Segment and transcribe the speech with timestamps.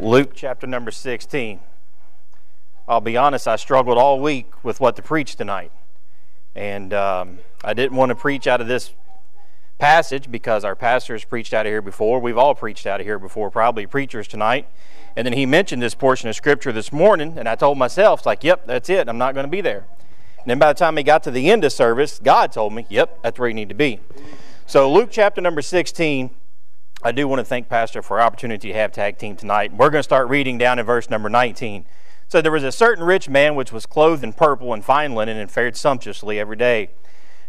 [0.00, 1.60] Luke chapter number 16.
[2.88, 5.70] I'll be honest, I struggled all week with what to preach tonight.
[6.54, 8.94] And um, I didn't want to preach out of this
[9.78, 12.20] passage because our pastors preached out of here before.
[12.20, 14.66] We've all preached out of here before, probably preachers tonight.
[15.14, 18.42] And then he mentioned this portion of Scripture this morning, and I told myself, like,
[18.42, 19.10] yep, that's it.
[19.10, 19.84] I'm not going to be there.
[20.38, 22.86] And then by the time he got to the end of service, God told me,
[22.88, 24.00] yep, that's where you need to be.
[24.66, 26.30] So, Luke chapter number 16
[27.04, 29.72] I do want to thank Pastor for our opportunity to have tag team tonight.
[29.72, 31.84] We're going to start reading down in verse number 19.
[32.28, 35.36] So there was a certain rich man which was clothed in purple and fine linen
[35.36, 36.90] and fared sumptuously every day.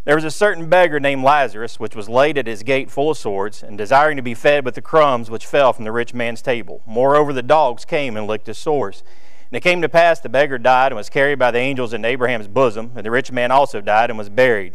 [0.04, 3.16] There was a certain beggar named Lazarus, which was laid at his gate full of
[3.16, 6.42] swords, and desiring to be fed with the crumbs which fell from the rich man's
[6.42, 6.82] table.
[6.84, 9.04] Moreover, the dogs came and licked his sores.
[9.52, 12.08] And it came to pass the beggar died and was carried by the angels into
[12.08, 14.74] Abraham's bosom, and the rich man also died and was buried.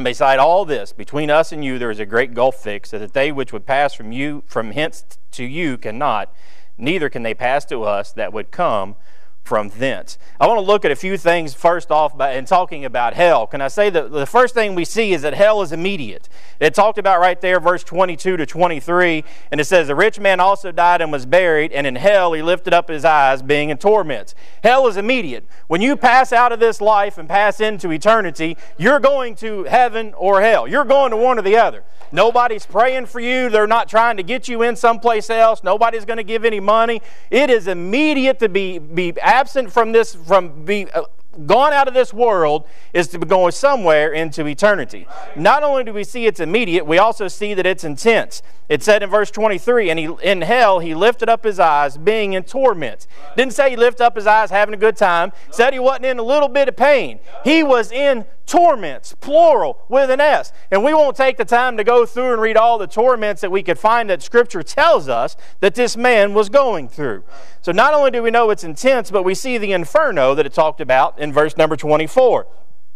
[0.00, 2.98] And beside all this, between us and you there is a great gulf fixed, so
[2.98, 6.32] that they which would pass from you from hence to you cannot,
[6.78, 8.96] neither can they pass to us that would come
[9.44, 10.16] from thence.
[10.38, 13.46] I want to look at a few things first off by, in talking about hell.
[13.46, 16.28] Can I say that the first thing we see is that hell is immediate?
[16.60, 20.38] It talked about right there, verse 22 to 23, and it says, The rich man
[20.38, 23.78] also died and was buried, and in hell he lifted up his eyes, being in
[23.78, 24.34] torments.
[24.62, 25.44] Hell is immediate.
[25.66, 30.14] When you pass out of this life and pass into eternity, you're going to heaven
[30.16, 30.68] or hell.
[30.68, 31.82] You're going to one or the other.
[32.12, 33.50] Nobody's praying for you.
[33.50, 35.62] They're not trying to get you in someplace else.
[35.62, 37.02] Nobody's going to give any money.
[37.30, 41.02] It is immediate to be, be absent from this, from be uh,
[41.46, 45.06] gone out of this world is to be going somewhere into eternity.
[45.36, 48.42] Not only do we see it's immediate, we also see that it's intense.
[48.68, 52.32] It said in verse 23, and he, in hell he lifted up his eyes, being
[52.32, 53.06] in torment.
[53.36, 55.32] Didn't say he lifted up his eyes having a good time.
[55.50, 57.20] Said he wasn't in a little bit of pain.
[57.44, 60.52] He was in torments, plural, with an S.
[60.72, 63.52] And we won't take the time to go through and read all the torments that
[63.52, 67.22] we could find that Scripture tells us that this man was going through.
[67.62, 70.52] So not only do we know it's intense, but we see the inferno that it
[70.52, 72.48] talked about in verse number 24.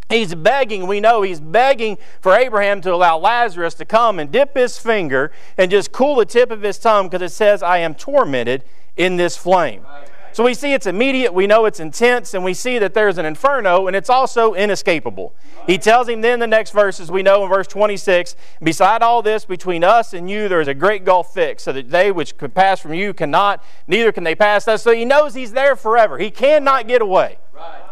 [0.08, 4.56] He's begging, we know he's begging for Abraham to allow Lazarus to come and dip
[4.56, 7.94] his finger and just cool the tip of his tongue because it says, I am
[7.94, 8.64] tormented
[8.96, 9.86] in this flame.
[10.34, 13.24] So we see it's immediate, we know it's intense, and we see that there's an
[13.24, 15.32] inferno, and it's also inescapable.
[15.64, 19.44] He tells him then the next verses, we know in verse 26, Beside all this,
[19.44, 22.52] between us and you, there is a great gulf fixed, so that they which could
[22.52, 24.82] pass from you cannot, neither can they pass us.
[24.82, 26.18] So he knows he's there forever.
[26.18, 27.38] He cannot get away.
[27.54, 27.82] Right.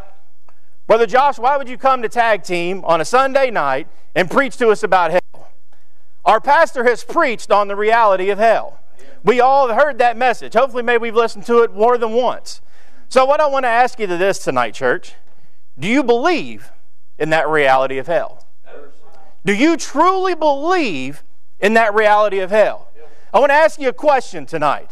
[0.88, 3.86] Brother Josh, why would you come to tag team on a Sunday night
[4.16, 5.48] and preach to us about hell?
[6.24, 8.81] Our pastor has preached on the reality of hell.
[9.24, 10.54] We all have heard that message.
[10.54, 12.60] Hopefully, maybe we've listened to it more than once.
[13.08, 15.14] So, what I want to ask you to this tonight, church
[15.78, 16.70] do you believe
[17.18, 18.46] in that reality of hell?
[19.44, 21.24] Do you truly believe
[21.58, 22.88] in that reality of hell?
[23.32, 24.90] I want to ask you a question tonight.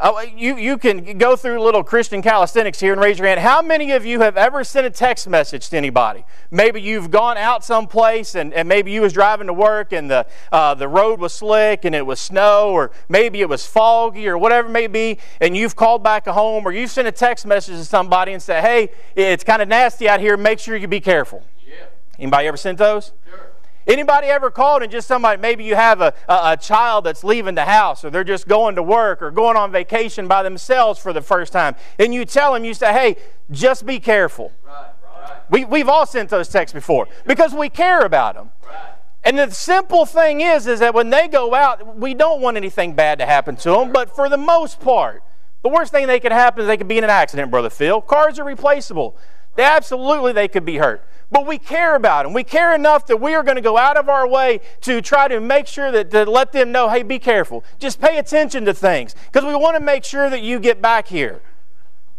[0.00, 3.40] Oh, you, you can go through little Christian calisthenics here and raise your hand.
[3.40, 6.24] How many of you have ever sent a text message to anybody?
[6.50, 10.26] Maybe you've gone out someplace and, and maybe you was driving to work and the,
[10.50, 14.38] uh, the road was slick and it was snow or maybe it was foggy or
[14.38, 17.76] whatever it may be and you've called back home or you've sent a text message
[17.76, 20.38] to somebody and said, hey, it's kind of nasty out here.
[20.38, 21.44] Make sure you be careful.
[21.66, 21.84] Yeah.
[22.18, 23.12] Anybody ever sent those?
[23.28, 23.51] Sure.
[23.86, 27.54] Anybody ever called and just somebody, maybe you have a, a, a, child that's leaving
[27.54, 31.12] the house or they're just going to work or going on vacation by themselves for
[31.12, 33.16] the first time, and you tell them, you say, hey,
[33.50, 34.52] just be careful.
[34.64, 34.90] Right,
[35.20, 35.36] right.
[35.50, 38.50] We, we've all sent those texts before because we care about them.
[38.66, 38.94] Right.
[39.24, 42.94] And the simple thing is, is that when they go out, we don't want anything
[42.94, 45.22] bad to happen to them, but for the most part,
[45.62, 48.00] the worst thing they could happen is they could be in an accident, Brother Phil.
[48.00, 49.16] Cars are replaceable.
[49.54, 51.06] They absolutely they could be hurt.
[51.30, 52.34] But we care about them.
[52.34, 55.28] We care enough that we are going to go out of our way to try
[55.28, 57.64] to make sure that to let them know, hey, be careful.
[57.78, 61.08] Just pay attention to things because we want to make sure that you get back
[61.08, 61.40] here.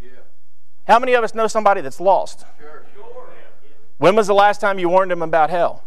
[0.02, 0.10] Yeah.
[0.88, 2.46] How many of us know somebody that's lost?
[2.60, 2.86] Sure.
[2.96, 3.04] Sure.
[4.00, 5.84] When was the last time you warned them about hell?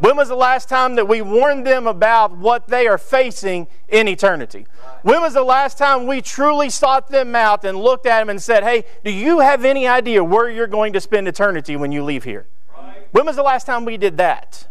[0.00, 4.08] When was the last time that we warned them about what they are facing in
[4.08, 4.66] eternity?
[5.02, 8.40] When was the last time we truly sought them out and looked at them and
[8.40, 12.02] said, hey, do you have any idea where you're going to spend eternity when you
[12.02, 12.46] leave here?
[13.12, 14.68] When was the last time we did that?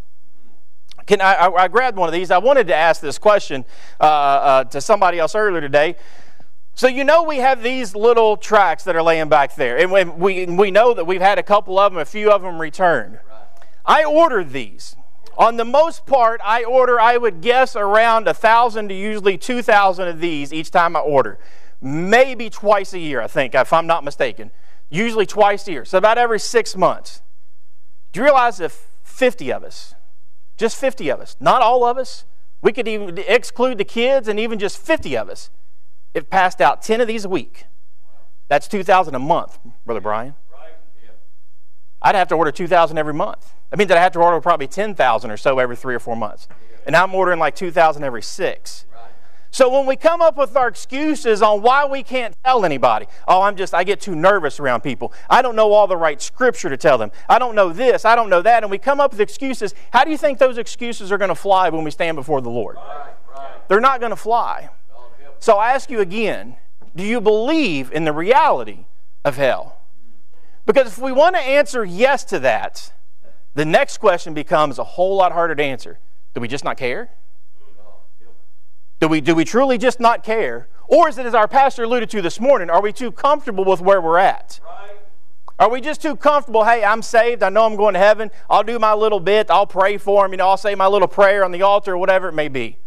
[1.06, 2.32] Can I, I, I, grabbed one of these.
[2.32, 3.66] I wanted to ask this question
[4.00, 5.96] uh, uh, to somebody else earlier today.
[6.74, 10.46] So you know we have these little tracks that are laying back there, and we
[10.46, 13.20] we know that we've had a couple of them, a few of them returned.
[13.86, 14.96] I ordered these.
[15.40, 19.62] On the most part, I order, I would guess, around a thousand to usually two
[19.62, 21.40] thousand of these each time I order.
[21.82, 24.52] Maybe twice a year, I think, if I'm not mistaken.
[24.90, 27.22] Usually twice a year, so about every six months.
[28.12, 29.96] Do you realize if 50 of us,
[30.58, 32.26] just 50 of us, not all of us,
[32.62, 35.52] we could even exclude the kids and even just 50 of us,
[36.14, 37.64] if passed out 10 of these a week.
[38.50, 40.36] That's 2,000 a month, Brother Brian.
[42.02, 43.54] I'd have to order 2,000 every month.
[43.70, 46.16] That means that I have to order probably 10,000 or so every three or four
[46.16, 46.48] months.
[46.86, 48.86] And I'm ordering like 2,000 every six.
[49.52, 53.42] So when we come up with our excuses on why we can't tell anybody, oh,
[53.42, 55.12] I'm just, I get too nervous around people.
[55.30, 57.12] I don't know all the right scripture to tell them.
[57.28, 58.64] I don't know this, I don't know that.
[58.64, 59.74] And we come up with excuses.
[59.92, 62.50] How do you think those excuses are going to fly when we stand before the
[62.50, 62.76] Lord?
[62.76, 63.68] Right, right.
[63.68, 64.70] They're not going to fly.
[65.40, 66.58] So I ask you again
[66.96, 68.86] do you believe in the reality
[69.24, 69.78] of hell?
[70.66, 72.92] Because if we want to answer yes to that,
[73.54, 76.00] the next question becomes a whole lot harder to answer.
[76.34, 77.10] Do we just not care?
[79.00, 80.68] Do we, do we truly just not care?
[80.88, 83.80] Or is it, as our pastor alluded to this morning, are we too comfortable with
[83.80, 84.60] where we're at?
[84.64, 84.98] Right.
[85.60, 86.64] Are we just too comfortable?
[86.64, 87.44] Hey, I'm saved.
[87.44, 88.32] I know I'm going to heaven.
[88.50, 89.52] I'll do my little bit.
[89.52, 90.32] I'll pray for him.
[90.32, 92.78] You know, I'll say my little prayer on the altar or whatever it may be.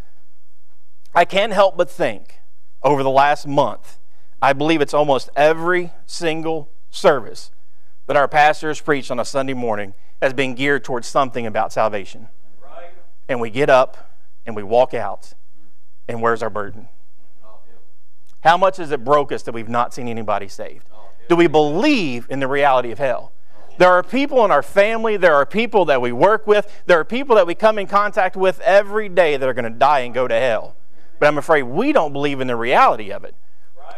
[1.14, 2.40] I can't help but think
[2.82, 3.98] over the last month,
[4.40, 7.50] I believe it's almost every single service
[8.06, 11.72] that our pastor has preached on a Sunday morning has been geared towards something about
[11.72, 12.28] salvation.
[12.62, 12.90] Right.
[13.28, 14.16] And we get up
[14.46, 15.34] and we walk out,
[16.08, 16.88] and where's our burden?
[18.40, 20.86] How much has it broke us that we've not seen anybody saved?
[21.28, 23.32] Do we believe in the reality of hell?
[23.78, 27.04] There are people in our family, there are people that we work with, there are
[27.04, 30.12] people that we come in contact with every day that are going to die and
[30.12, 30.76] go to hell.
[31.18, 33.34] But I'm afraid we don't believe in the reality of it.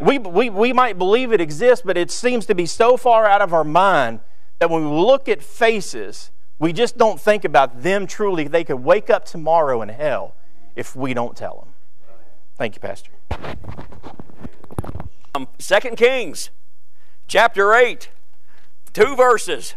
[0.00, 3.40] We, we, we might believe it exists, but it seems to be so far out
[3.40, 4.20] of our mind
[4.64, 8.48] that when we look at faces, we just don't think about them truly.
[8.48, 10.36] They could wake up tomorrow in hell
[10.74, 11.74] if we don't tell them.
[12.56, 13.10] Thank you, Pastor.
[15.34, 16.48] Um, 2 Kings,
[17.26, 18.08] chapter 8,
[18.94, 19.74] two verses.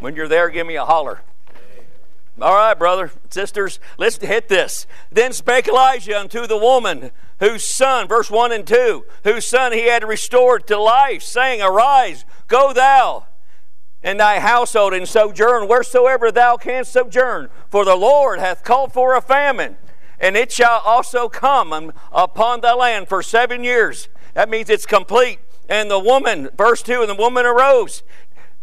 [0.00, 1.20] When you're there, give me a holler.
[2.40, 4.86] All right, brother, sisters, let's hit this.
[5.10, 9.86] Then spake Elisha unto the woman whose son, verse 1 and 2, whose son he
[9.86, 13.26] had restored to life, saying, Arise, go thou
[14.02, 19.16] and thy household and sojourn wheresoever thou canst sojourn, for the Lord hath called for
[19.16, 19.76] a famine,
[20.20, 24.08] and it shall also come upon the land for seven years.
[24.34, 25.38] That means it's complete.
[25.68, 28.02] And the woman, verse 2, and the woman arose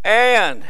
[0.04, 0.64] and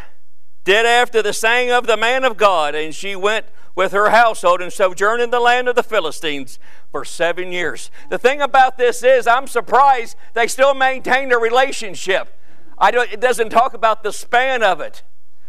[0.64, 4.62] did after the saying of the man of God, and she went with her household
[4.62, 6.60] and sojourned in the land of the Philistines
[6.92, 7.90] for seven years.
[8.10, 12.38] The thing about this is, I'm surprised they still maintained a relationship.
[12.78, 15.04] I don't, it doesn't talk about the span of it,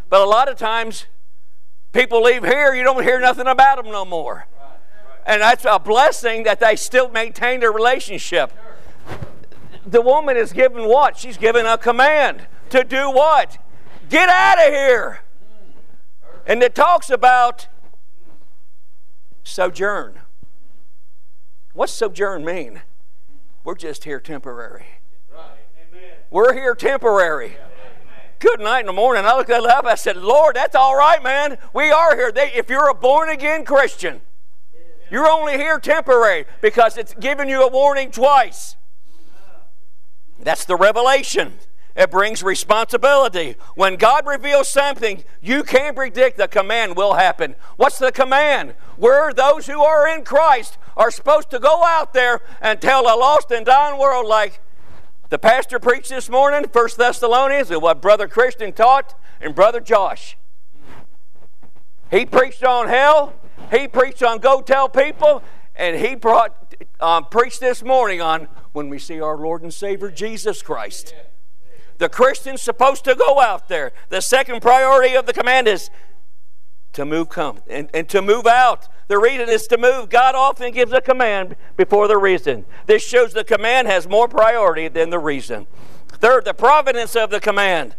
[0.09, 1.07] but a lot of times
[1.93, 4.47] people leave here, you don't hear nothing about them no more.
[5.27, 8.53] And that's a blessing that they still maintained a relationship.
[9.87, 11.17] The woman is given what?
[11.17, 13.59] She's given a command to do what?
[14.13, 15.21] Get out of here.
[16.47, 17.69] And it talks about
[19.43, 20.21] sojourn.
[21.73, 22.83] What's sojourn mean?
[23.65, 24.85] We're just here temporary.
[26.31, 27.57] We're here temporary.
[28.39, 29.25] Good night in the morning.
[29.25, 29.87] I looked at that up.
[29.87, 31.57] I said, Lord, that's all right, man.
[31.73, 32.31] We are here.
[32.31, 34.21] They, if you're a born again Christian,
[35.11, 38.77] you're only here temporary because it's given you a warning twice.
[40.39, 41.55] That's the revelation.
[41.95, 43.57] It brings responsibility.
[43.75, 47.55] When God reveals something, you can't predict the command will happen.
[47.77, 48.75] What's the command?
[48.97, 53.17] We're those who are in Christ are supposed to go out there and tell a
[53.19, 54.61] lost and dying world like
[55.29, 60.37] the pastor preached this morning, First Thessalonians, and what Brother Christian taught, and Brother Josh.
[62.11, 63.35] He preached on hell.
[63.71, 65.43] He preached on go tell people,
[65.75, 70.11] and he brought um, preached this morning on when we see our Lord and Savior
[70.11, 71.15] Jesus Christ.
[71.17, 71.23] Yeah.
[72.03, 73.93] The Christian's supposed to go out there.
[74.09, 75.89] The second priority of the command is
[76.95, 78.89] to move come and, and to move out.
[79.07, 80.11] The reason is to move.
[80.11, 82.65] God often gives a command before the reason.
[82.87, 85.69] This shows the command has more priority than the reason.
[86.09, 87.95] Third, the providence of the command.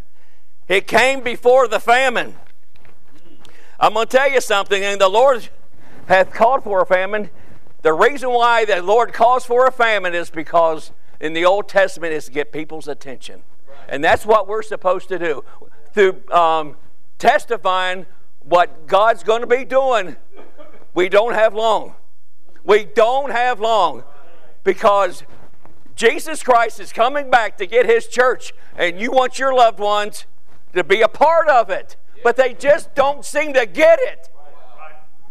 [0.68, 2.36] It came before the famine.
[3.80, 5.48] I'm going to tell you something, and the Lord
[6.08, 7.30] hath called for a famine.
[7.84, 10.92] The reason why the Lord calls for a famine is because
[11.22, 13.44] in the Old Testament is to get people's attention.
[13.90, 15.44] And that's what we're supposed to do.
[15.94, 16.76] Through um,
[17.18, 18.06] testifying
[18.42, 20.16] what God's going to be doing,
[20.94, 21.96] we don't have long.
[22.64, 24.04] We don't have long
[24.64, 25.24] because
[25.96, 30.26] Jesus Christ is coming back to get his church, and you want your loved ones
[30.74, 31.98] to be a part of it.
[32.24, 34.30] But they just don't seem to get it.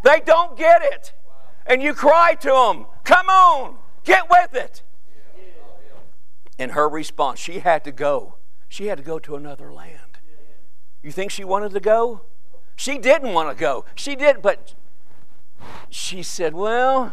[0.05, 1.13] They don't get it.
[1.67, 4.83] And you cry to them, Come on, get with it.
[6.59, 8.37] In her response, she had to go.
[8.73, 9.99] She had to go to another land.
[11.03, 12.23] You think she wanted to go?
[12.75, 13.85] She didn't want to go.
[13.95, 14.75] She did, but
[15.91, 17.13] she said, Well,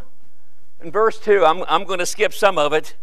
[0.80, 2.96] in verse 2, I'm, I'm going to skip some of it.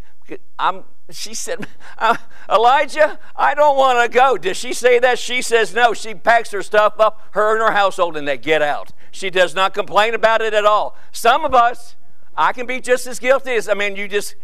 [0.58, 1.66] I'm, she said,
[1.98, 2.16] uh,
[2.48, 4.38] Elisha, I don't want to go.
[4.38, 5.18] Does she say that?
[5.18, 5.92] She says no.
[5.92, 8.92] She packs her stuff up, her and her household, and they get out.
[9.10, 10.96] She does not complain about it at all.
[11.12, 11.94] Some of us,
[12.34, 14.34] I can be just as guilty as, I mean, you just,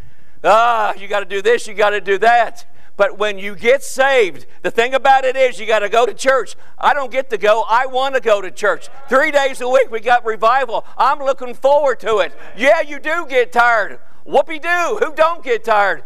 [0.45, 2.67] ah, you got to do this, you got to do that.
[2.97, 6.15] But when you get saved, the thing about it is you got to go to
[6.15, 6.55] church.
[6.79, 7.65] I don't get to go.
[7.69, 8.89] I want to go to church.
[9.09, 10.85] Three days a week we got revival.
[10.99, 12.33] I'm looking forward to it.
[12.57, 13.99] Yeah, you do get tired.
[14.27, 15.05] Whoopie doo.
[15.05, 16.05] Who don't get tired?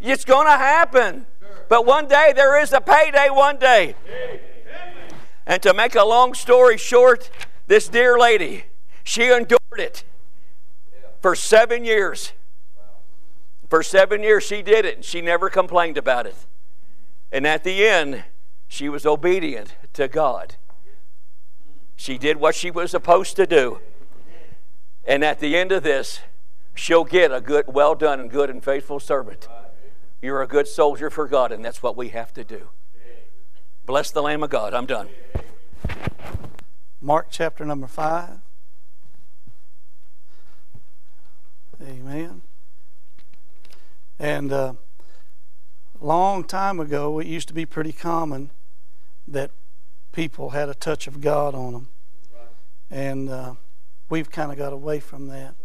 [0.00, 1.26] It's going to happen.
[1.68, 3.94] But one day there is a payday one day.
[5.44, 7.30] And to make a long story short,
[7.66, 8.64] this dear lady,
[9.02, 10.04] she endured it
[11.20, 12.32] for seven years.
[13.72, 15.02] For seven years, she did it.
[15.02, 16.36] She never complained about it.
[17.32, 18.24] And at the end,
[18.68, 20.56] she was obedient to God.
[21.96, 23.80] She did what she was supposed to do.
[25.06, 26.20] And at the end of this,
[26.74, 29.48] she'll get a good, well done and good and faithful servant.
[30.20, 32.68] You're a good soldier for God, and that's what we have to do.
[33.86, 34.74] Bless the Lamb of God.
[34.74, 35.08] I'm done.
[37.00, 38.32] Mark chapter number 5.
[41.80, 42.42] Amen.
[44.22, 44.74] And uh,
[46.00, 48.52] long time ago, it used to be pretty common
[49.26, 49.50] that
[50.12, 51.88] people had a touch of God on them.
[52.88, 53.54] And uh,
[54.08, 55.56] we've kind of got away from that.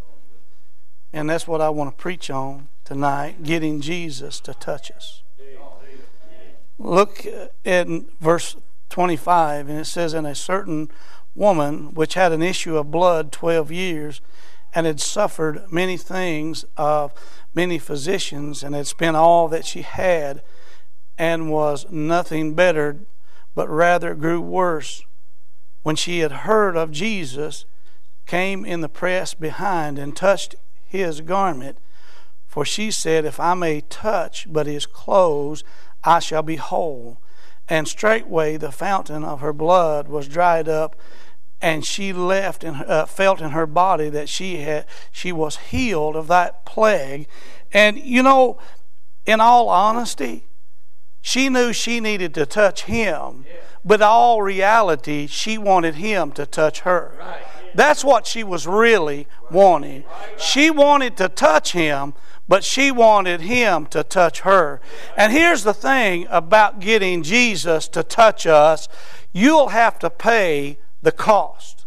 [1.12, 5.22] And that's what I want to preach on tonight getting Jesus to touch us.
[6.80, 7.24] Look
[7.62, 8.56] in verse
[8.88, 10.90] 25, and it says, And a certain
[11.36, 14.20] woman which had an issue of blood 12 years,
[14.74, 17.12] and had suffered many things of
[17.54, 20.42] many physicians, and had spent all that she had,
[21.16, 23.06] and was nothing bettered,
[23.54, 25.02] but rather grew worse.
[25.82, 27.64] When she had heard of Jesus,
[28.26, 31.78] came in the press behind and touched his garment.
[32.46, 35.64] For she said, If I may touch but his clothes,
[36.04, 37.20] I shall be whole.
[37.68, 40.94] And straightway the fountain of her blood was dried up,
[41.60, 46.16] and she left and uh, felt in her body that she had she was healed
[46.16, 47.26] of that plague.
[47.72, 48.58] And you know,
[49.26, 50.46] in all honesty,
[51.20, 53.44] she knew she needed to touch him,
[53.84, 57.12] but all reality, she wanted him to touch her.
[57.74, 60.04] That's what she was really wanting.
[60.38, 62.14] She wanted to touch him,
[62.48, 64.80] but she wanted him to touch her.
[65.16, 68.88] And here's the thing about getting Jesus to touch us
[69.32, 71.86] you'll have to pay the cost.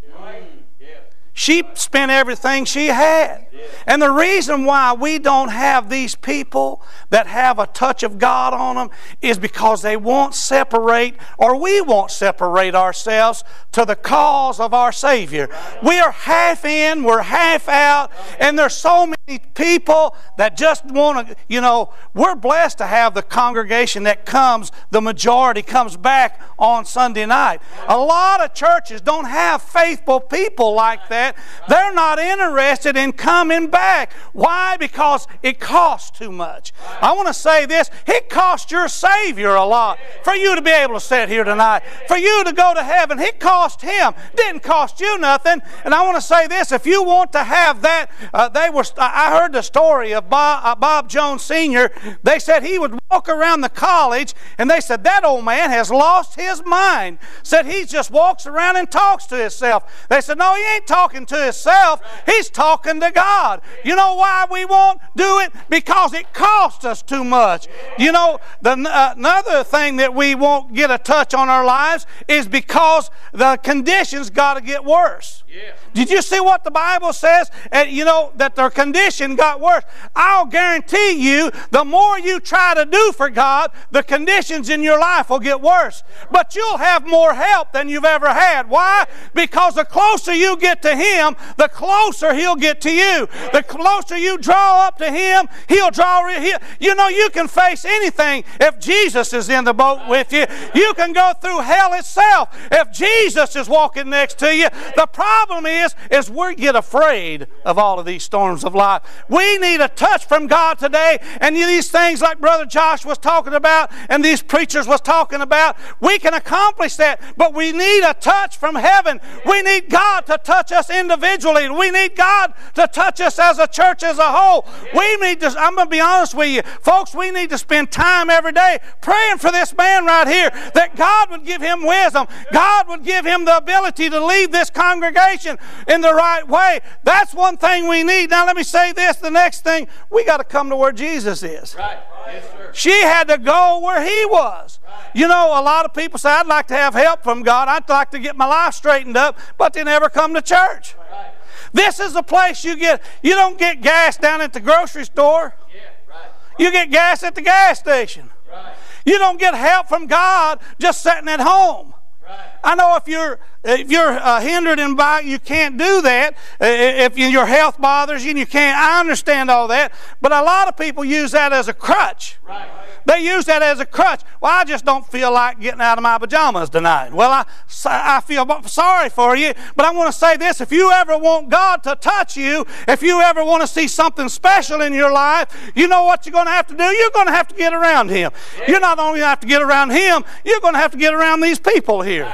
[1.33, 3.47] She spent everything she had.
[3.87, 8.53] And the reason why we don't have these people that have a touch of God
[8.53, 8.89] on them
[9.21, 14.91] is because they won't separate, or we won't separate ourselves to the cause of our
[14.91, 15.49] Savior.
[15.81, 21.27] We are half in, we're half out, and there's so many people that just want
[21.27, 26.41] to, you know, we're blessed to have the congregation that comes, the majority comes back
[26.57, 27.61] on Sunday night.
[27.87, 31.35] A lot of churches don't have faithful people like that.
[31.67, 34.13] They're not interested in coming back.
[34.33, 34.77] Why?
[34.77, 36.73] Because it costs too much.
[37.01, 40.71] I want to say this it cost your Savior a lot for you to be
[40.71, 43.19] able to sit here tonight, for you to go to heaven.
[43.19, 45.61] It cost Him, didn't cost you nothing.
[45.85, 48.83] And I want to say this if you want to have that, uh, they were,
[48.97, 51.91] I heard the story of Bob, uh, Bob Jones Sr.
[52.23, 55.91] They said he would walk around the college and they said that old man has
[55.91, 57.19] lost his mind.
[57.43, 60.07] Said he just walks around and talks to himself.
[60.09, 63.61] They said, no, he ain't talking to himself, he's talking to God.
[63.83, 65.51] You know why we won't do it?
[65.69, 67.67] Because it costs us too much.
[67.97, 72.05] You know, the, uh, another thing that we won't get a touch on our lives
[72.27, 75.43] is because the conditions got to get worse.
[75.47, 75.73] Yeah.
[75.93, 77.51] Did you see what the Bible says?
[77.71, 79.83] And you know that their conditions condition got worse.
[80.15, 84.99] I'll guarantee you, the more you try to do for God, the conditions in your
[84.99, 86.03] life will get worse.
[86.29, 88.69] But you'll have more help than you've ever had.
[88.69, 89.07] Why?
[89.33, 93.27] Because the closer you get to Him, the closer He'll get to you.
[93.53, 96.27] The closer you draw up to Him, He'll draw.
[96.27, 100.45] He, you know, you can face anything if Jesus is in the boat with you.
[100.75, 104.67] You can go through hell itself if Jesus is walking next to you.
[104.95, 108.90] The problem is, is we get afraid of all of these storms of life.
[109.29, 113.53] We need a touch from God today, and these things like Brother Josh was talking
[113.53, 117.21] about, and these preachers was talking about, we can accomplish that.
[117.37, 119.19] But we need a touch from heaven.
[119.45, 121.69] We need God to touch us individually.
[121.69, 124.67] We need God to touch us as a church as a whole.
[124.95, 125.47] We need to.
[125.57, 127.13] I'm going to be honest with you, folks.
[127.13, 131.29] We need to spend time every day praying for this man right here that God
[131.31, 132.27] would give him wisdom.
[132.51, 135.57] God would give him the ability to lead this congregation
[135.87, 136.79] in the right way.
[137.03, 138.29] That's one thing we need.
[138.29, 141.43] Now, let me say this the next thing, we got to come to where Jesus
[141.43, 141.75] is.
[141.75, 141.99] Right.
[142.27, 142.71] Yes, sir.
[142.73, 144.79] She had to go where he was.
[144.83, 145.11] Right.
[145.13, 147.67] You know, a lot of people say, I'd like to have help from God.
[147.67, 150.95] I'd like to get my life straightened up, but they never come to church.
[151.11, 151.33] Right.
[151.73, 155.55] This is the place you get, you don't get gas down at the grocery store.
[155.73, 156.29] Yeah, right.
[156.57, 158.29] You get gas at the gas station.
[158.51, 158.75] Right.
[159.05, 161.93] You don't get help from God just sitting at home.
[162.23, 162.50] Right.
[162.63, 166.35] I know if you're if you're uh, hindered in bike, you can't do that.
[166.59, 168.77] If your health bothers you, and you can't.
[168.77, 172.37] I understand all that, but a lot of people use that as a crutch.
[172.47, 172.69] Right.
[173.05, 174.21] They use that as a crutch.
[174.41, 177.13] Well, I just don't feel like getting out of my pajamas tonight.
[177.13, 177.45] Well, I,
[177.85, 180.61] I feel sorry for you, but I want to say this.
[180.61, 184.29] If you ever want God to touch you, if you ever want to see something
[184.29, 186.83] special in your life, you know what you're going to have to do?
[186.83, 188.31] You're going to have to get around Him.
[188.67, 190.97] You're not only going to have to get around Him, you're going to have to
[190.97, 192.31] get around these people here.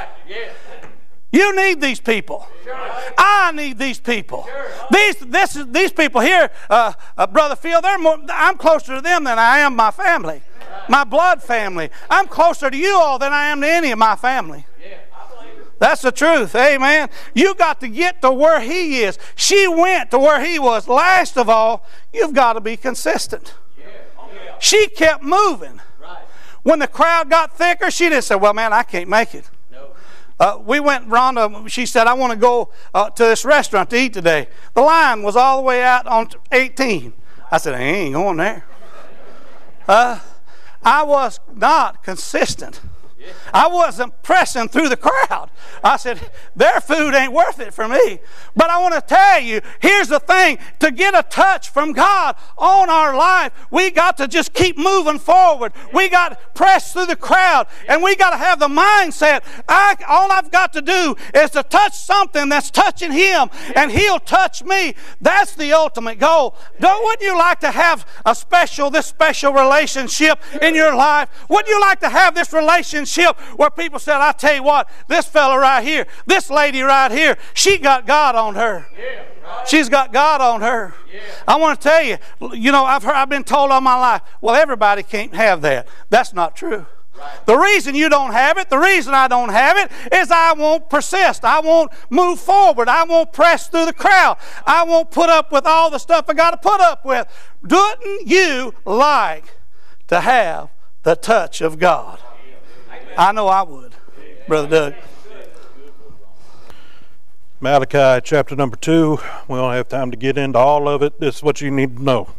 [1.31, 2.47] You need these people.
[3.17, 4.47] I need these people.
[4.91, 9.01] These, this, is- these people here, uh, uh, Brother Phil, they're more, I'm closer to
[9.01, 10.41] them than I am my family,
[10.87, 11.89] my blood family.
[12.09, 14.65] I'm closer to you all than I am to any of my family.
[15.79, 16.55] That's the truth.
[16.55, 17.09] Amen.
[17.35, 19.19] You got to get to where he is.
[19.35, 20.87] She went to where he was.
[20.87, 23.53] Last of all, you've got to be consistent.
[24.59, 25.79] She kept moving.
[26.63, 29.47] When the crowd got thicker, she didn't say, Well, man, I can't make it.
[30.39, 33.97] Uh, we went, Rhonda, she said, I want to go uh, to this restaurant to
[33.97, 34.47] eat today.
[34.75, 37.13] The line was all the way out on 18.
[37.51, 38.65] I said, I ain't going there.
[39.87, 40.19] Uh,
[40.83, 42.81] I was not consistent.
[43.53, 45.49] I wasn't pressing through the crowd.
[45.83, 46.19] I said,
[46.55, 48.19] their food ain't worth it for me.
[48.55, 52.35] But I want to tell you, here's the thing to get a touch from God
[52.57, 55.73] on our life, we got to just keep moving forward.
[55.93, 59.95] We got to press through the crowd, and we got to have the mindset I,
[60.07, 64.63] all I've got to do is to touch something that's touching Him, and He'll touch
[64.63, 64.93] me.
[65.21, 66.55] That's the ultimate goal.
[66.79, 71.29] Don't, wouldn't you like to have a special, this special relationship in your life?
[71.49, 73.06] Wouldn't you like to have this relationship
[73.55, 77.37] where people said, I tell you what, this fella right here, this lady right here,
[77.53, 78.87] she got God on her.
[79.65, 80.93] She's got God on her.
[81.47, 82.17] I want to tell you,
[82.53, 85.87] you know, I've heard, I've been told all my life, well, everybody can't have that.
[86.09, 86.85] That's not true.
[87.45, 90.89] The reason you don't have it, the reason I don't have it, is I won't
[90.89, 91.43] persist.
[91.43, 92.87] I won't move forward.
[92.87, 94.37] I won't press through the crowd.
[94.65, 97.27] I won't put up with all the stuff I got to put up with.
[97.63, 99.57] Wouldn't you like
[100.07, 100.69] to have
[101.03, 102.19] the touch of God?
[103.19, 103.95] I know I would,
[104.47, 104.93] Brother Doug.
[107.59, 109.17] Malachi chapter number 2.
[109.47, 111.19] We don't have time to get into all of it.
[111.19, 112.29] This is what you need to know.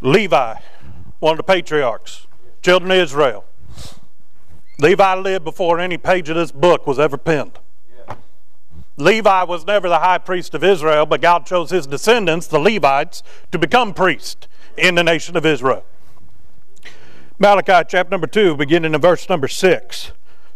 [0.00, 0.54] Levi,
[1.18, 2.26] one of the patriarchs,
[2.62, 3.44] children of Israel.
[4.78, 7.58] Levi lived before any page of this book was ever penned.
[8.96, 13.22] Levi was never the high priest of Israel, but God chose his descendants, the Levites,
[13.52, 15.84] to become priests in the nation of Israel.
[17.36, 20.12] Malachi chapter number 2, beginning in verse number 6,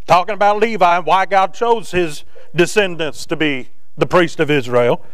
[0.07, 2.23] talking about Levi and why God chose his
[2.55, 5.05] descendants to be the priest of Israel.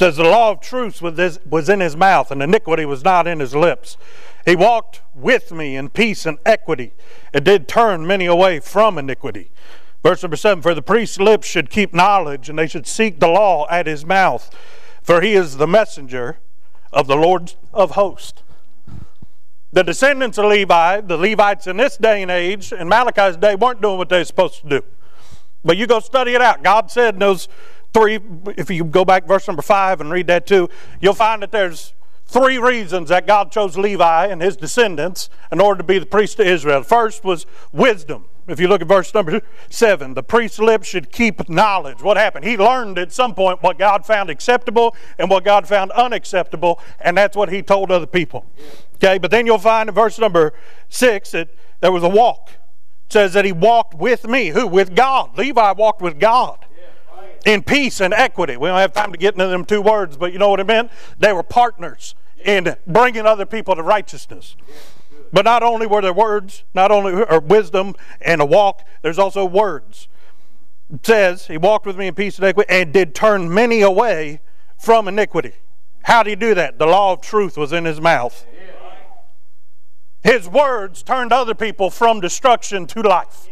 [0.00, 3.54] Says the law of truth was in his mouth, and iniquity was not in his
[3.54, 3.96] lips.
[4.44, 6.92] He walked with me in peace and equity,
[7.32, 9.52] and did turn many away from iniquity.
[10.02, 13.28] Verse number 7 For the priest's lips should keep knowledge, and they should seek the
[13.28, 14.52] law at his mouth,
[15.02, 16.38] for he is the messenger
[16.92, 18.42] of the Lord of hosts.
[19.72, 23.80] The descendants of Levi, the Levites in this day and age, in Malachi's day, weren't
[23.80, 24.82] doing what they were supposed to do.
[25.64, 26.64] But you go study it out.
[26.64, 27.48] God said in those
[27.92, 28.18] three,
[28.56, 30.68] if you go back verse number five and read that too,
[31.00, 31.92] you'll find that there's
[32.26, 36.40] three reasons that God chose Levi and his descendants in order to be the priest
[36.40, 36.82] of Israel.
[36.82, 38.24] First was wisdom.
[38.48, 42.02] If you look at verse number 7, the priest's lips should keep knowledge.
[42.02, 42.44] What happened?
[42.44, 47.16] He learned at some point what God found acceptable and what God found unacceptable, and
[47.16, 48.46] that's what he told other people.
[49.02, 50.52] Okay, but then you'll find in verse number
[50.90, 51.48] 6 that
[51.80, 52.50] there was a walk.
[53.06, 54.48] It says that he walked with me.
[54.48, 54.66] Who?
[54.66, 55.38] With God.
[55.38, 56.66] Levi walked with God
[57.46, 58.58] in peace and equity.
[58.58, 60.66] We don't have time to get into them two words, but you know what it
[60.66, 60.90] meant?
[61.18, 64.56] They were partners in bringing other people to righteousness.
[65.32, 69.44] But not only were there words, not only or wisdom and a walk, there's also
[69.44, 70.08] words.
[70.92, 74.40] It says, He walked with me in peace and equity and did turn many away
[74.76, 75.52] from iniquity.
[76.02, 76.78] How did he do that?
[76.78, 78.44] The law of truth was in his mouth.
[80.22, 83.48] His words turned other people from destruction to life.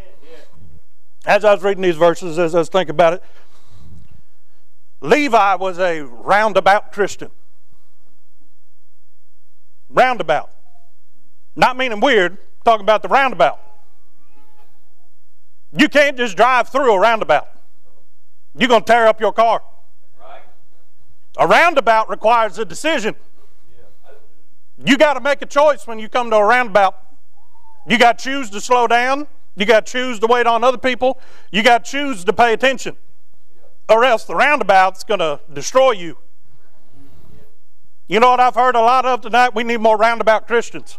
[1.26, 3.22] As I was reading these verses, as I was thinking about it,
[5.00, 7.30] Levi was a roundabout Christian.
[9.88, 10.50] Roundabout.
[11.56, 13.60] Not meaning weird, talking about the roundabout.
[15.76, 17.48] You can't just drive through a roundabout.
[18.56, 19.62] You're going to tear up your car.
[21.38, 23.14] A roundabout requires a decision.
[24.84, 26.96] You got to make a choice when you come to a roundabout.
[27.86, 29.26] You got to choose to slow down.
[29.56, 31.20] You got to choose to wait on other people.
[31.50, 32.96] You got to choose to pay attention.
[33.88, 36.18] Or else the roundabout's going to destroy you.
[38.06, 39.54] You know what I've heard a lot of tonight?
[39.54, 40.98] We need more roundabout Christians.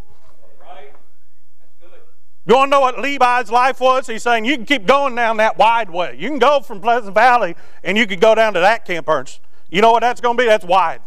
[2.45, 4.07] You want to know what Levi's life was?
[4.07, 6.15] He's saying you can keep going down that wide way.
[6.17, 9.39] You can go from Pleasant Valley and you could go down to that camp burns.
[9.69, 10.47] You know what that's going to be?
[10.47, 11.01] That's wide.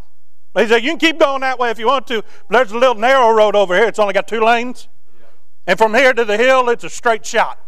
[0.56, 2.22] He said you can keep going that way if you want to.
[2.48, 3.86] But there's a little narrow road over here.
[3.86, 4.88] It's only got two lanes.
[5.66, 7.58] And from here to the hill, it's a straight shot.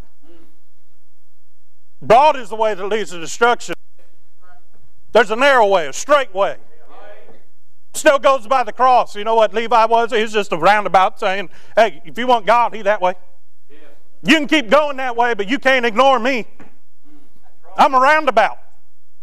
[2.01, 3.73] Broad is the way that leads to destruction.
[5.11, 6.57] There's a narrow way, a straight way.
[7.93, 9.15] Still goes by the cross.
[9.15, 10.11] You know what Levi was?
[10.11, 13.13] He's just a roundabout saying, hey, if you want God, he that way.
[14.23, 16.47] You can keep going that way, but you can't ignore me.
[17.77, 18.57] I'm a roundabout.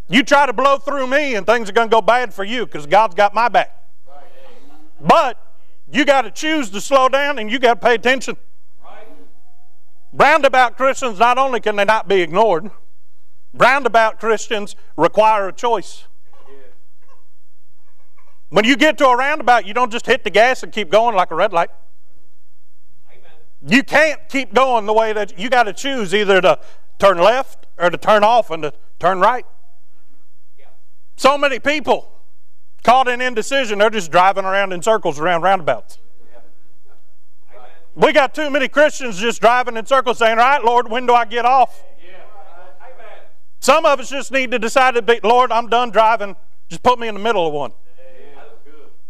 [0.08, 2.66] You try to blow through me, and things are going to go bad for you
[2.66, 3.76] because God's got my back.
[5.00, 5.38] But
[5.90, 8.36] you got to choose to slow down and you got to pay attention.
[10.12, 12.70] Roundabout Christians, not only can they not be ignored,
[13.54, 16.04] roundabout Christians require a choice.
[18.50, 21.16] When you get to a roundabout, you don't just hit the gas and keep going
[21.16, 21.70] like a red light.
[23.66, 26.58] You can't keep going the way that you got to choose either to
[26.98, 29.46] turn left or to turn off and to turn right.
[31.22, 32.10] So many people
[32.82, 35.98] caught in indecision, they're just driving around in circles around roundabouts.
[37.94, 41.14] We got too many Christians just driving in circles saying, All right, Lord, when do
[41.14, 41.84] I get off?
[43.60, 46.34] Some of us just need to decide to be, Lord, I'm done driving.
[46.68, 47.70] Just put me in the middle of one.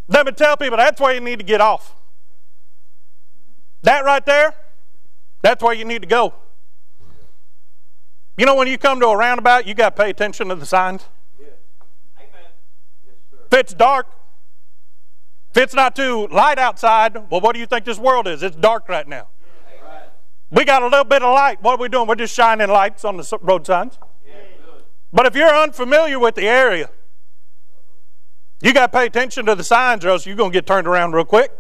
[0.07, 1.97] Let me tell people that's where you need to get off.
[3.85, 4.53] That right there,
[5.41, 6.35] that's where you need to go.
[8.37, 10.67] You know, when you come to a roundabout, you got to pay attention to the
[10.67, 11.07] signs.
[13.53, 14.07] If it's dark,
[15.51, 18.43] if it's not too light outside, well, what do you think this world is?
[18.43, 19.29] It's dark right now.
[20.51, 21.63] We got a little bit of light.
[21.63, 22.09] What are we doing?
[22.09, 23.99] We're just shining lights on the road signs.
[25.13, 26.89] But if you're unfamiliar with the area,
[28.63, 30.87] you got to pay attention to the signs or else you're going to get turned
[30.87, 31.53] around real quick.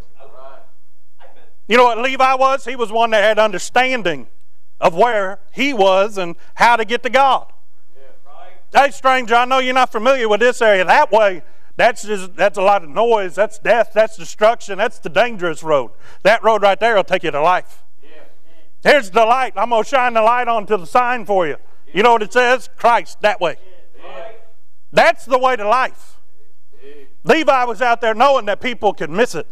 [1.68, 2.64] You know what Levi was?
[2.64, 4.28] He was one that had understanding
[4.80, 7.52] of where he was and how to get to God.
[8.74, 10.86] Hey, stranger, I know you're not familiar with this area.
[10.86, 11.42] That way,
[11.76, 13.34] that's just that's a lot of noise.
[13.34, 13.92] That's death.
[13.94, 14.78] That's destruction.
[14.78, 15.92] That's the dangerous road.
[16.22, 17.82] That road right there will take you to life.
[18.82, 19.52] Here's the light.
[19.56, 21.56] I'm going to shine the light onto the sign for you.
[21.94, 22.68] You know what it says?
[22.76, 23.56] Christ, that way.
[24.92, 26.20] That's the way to life.
[27.24, 29.46] Levi was out there knowing that people could miss it.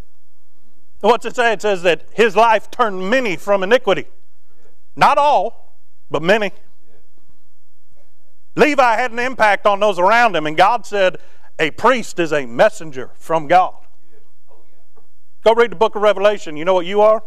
[1.00, 1.52] What's it say?
[1.52, 4.06] It says that his life turned many from iniquity.
[4.96, 5.78] Not all,
[6.10, 6.52] but many.
[8.56, 11.18] Levi had an impact on those around him, and God said,
[11.60, 13.74] A priest is a messenger from God.
[15.44, 16.56] Go read the book of Revelation.
[16.56, 17.22] You know what you are?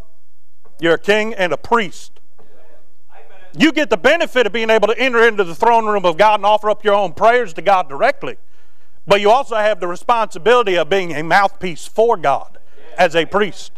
[0.82, 2.20] You're a king and a priest.
[3.56, 6.40] You get the benefit of being able to enter into the throne room of God
[6.40, 8.38] and offer up your own prayers to God directly.
[9.06, 12.58] But you also have the responsibility of being a mouthpiece for God
[12.98, 13.74] as a priest.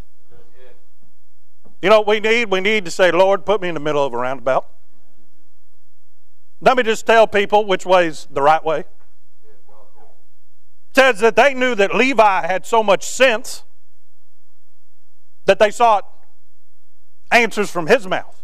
[1.81, 2.49] You know what we need?
[2.49, 4.67] We need to say, Lord, put me in the middle of a roundabout.
[6.61, 8.85] Let me just tell people which way's the right way.
[10.95, 13.63] Says that they knew that Levi had so much sense
[15.43, 16.09] that they sought
[17.31, 18.41] answers from his mouth.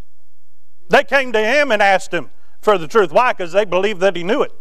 [0.90, 2.30] They came to him and asked him
[2.62, 3.14] for the truth.
[3.14, 3.32] Why?
[3.32, 4.52] Because they believed that he knew it.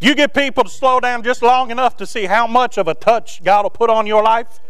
[0.00, 2.94] You get people to slow down just long enough to see how much of a
[2.94, 4.60] touch God will put on your life.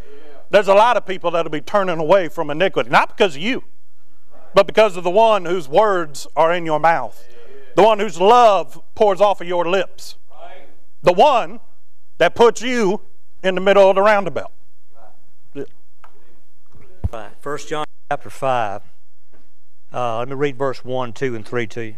[0.51, 3.65] There's a lot of people that'll be turning away from iniquity, not because of you,
[4.55, 7.21] but because of the one whose words are in your mouth,
[7.75, 10.19] the one whose love pours off of your lips,
[11.05, 11.61] the one
[12.19, 13.03] that puts you
[13.43, 14.51] in the middle of the roundabout.
[17.13, 17.31] Right.
[17.41, 18.83] 1 John chapter 5.
[19.93, 21.97] Uh, let me read verse 1, 2, and 3 to you.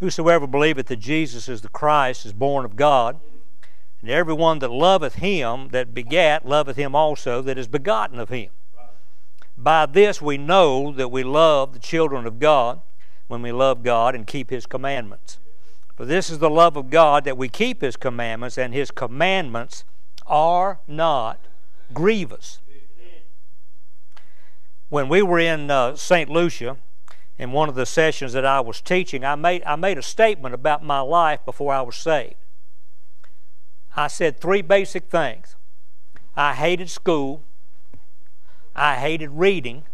[0.00, 3.20] Whosoever believeth that Jesus is the Christ is born of God,
[4.00, 8.50] and everyone that loveth him that begat loveth him also that is begotten of him.
[9.56, 12.80] By this we know that we love the children of God
[13.28, 15.38] when we love God and keep his commandments.
[15.96, 19.84] For this is the love of God that we keep his commandments, and his commandments
[20.26, 21.40] are not
[21.94, 22.60] grievous.
[24.90, 26.28] When we were in uh, St.
[26.28, 26.76] Lucia,
[27.38, 30.54] in one of the sessions that I was teaching, I made, I made a statement
[30.54, 32.34] about my life before I was saved.
[33.96, 35.56] I said three basic things
[36.36, 37.42] I hated school,
[38.74, 39.84] I hated reading,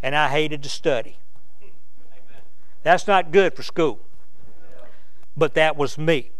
[0.00, 1.18] and I hated to study.
[2.84, 4.00] That's not good for school.
[5.36, 6.30] But that was me.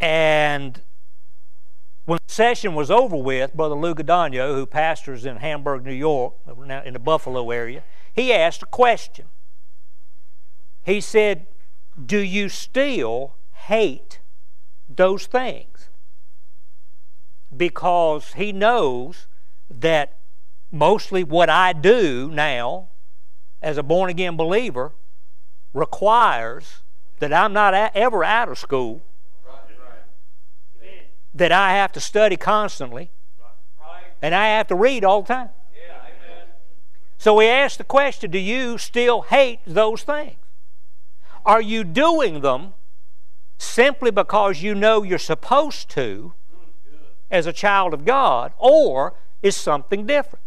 [0.00, 0.80] And
[2.04, 6.34] when the session was over with, Brother Lou Gadagno, who pastors in Hamburg, New York,
[6.84, 7.82] in the Buffalo area,
[8.14, 9.26] he asked a question.
[10.84, 11.46] He said,
[12.02, 13.34] Do you still
[13.66, 14.20] hate
[14.88, 15.88] those things?
[17.54, 19.26] Because he knows
[19.68, 20.18] that
[20.70, 22.88] mostly what I do now
[23.60, 24.92] as a born again believer
[25.74, 26.82] requires
[27.18, 29.02] that I'm not ever out of school,
[31.34, 33.10] that I have to study constantly,
[34.22, 35.50] and I have to read all the time.
[37.18, 40.36] So we ask the question do you still hate those things?
[41.44, 42.74] Are you doing them
[43.58, 46.34] simply because you know you're supposed to
[47.30, 50.44] as a child of God, or is something different?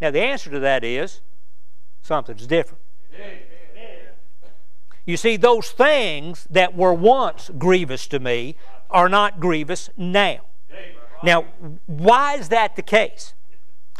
[0.00, 1.20] Now, the answer to that is
[2.02, 2.82] something's different.
[5.06, 8.56] You see, those things that were once grievous to me
[8.90, 10.40] are not grievous now.
[11.22, 11.46] Now,
[11.86, 13.32] why is that the case?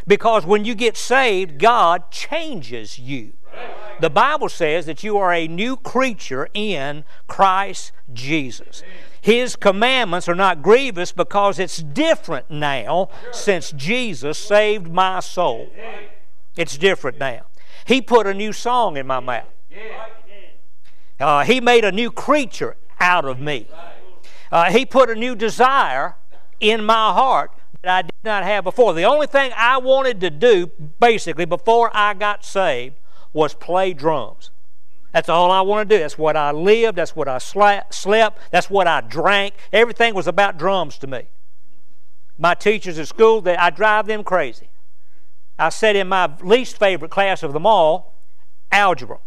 [0.05, 3.33] Because when you get saved, God changes you.
[3.99, 8.83] The Bible says that you are a new creature in Christ Jesus.
[9.19, 15.69] His commandments are not grievous because it's different now since Jesus saved my soul.
[16.55, 17.47] It's different now.
[17.85, 19.47] He put a new song in my mouth.
[21.19, 23.67] Uh, he made a new creature out of me.
[24.51, 26.15] Uh, he put a new desire
[26.59, 27.51] in my heart
[27.81, 28.93] that I did not have before.
[28.93, 30.67] The only thing I wanted to do,
[30.99, 32.95] basically, before I got saved,
[33.33, 34.51] was play drums.
[35.11, 35.99] That's all I want to do.
[35.99, 36.97] That's what I lived.
[36.97, 38.39] That's what I slept.
[38.51, 39.55] That's what I drank.
[39.73, 41.27] Everything was about drums to me.
[42.37, 44.69] My teachers at school, they, I drive them crazy.
[45.57, 48.13] I sat in my least favorite class of them all,
[48.71, 49.19] algebra.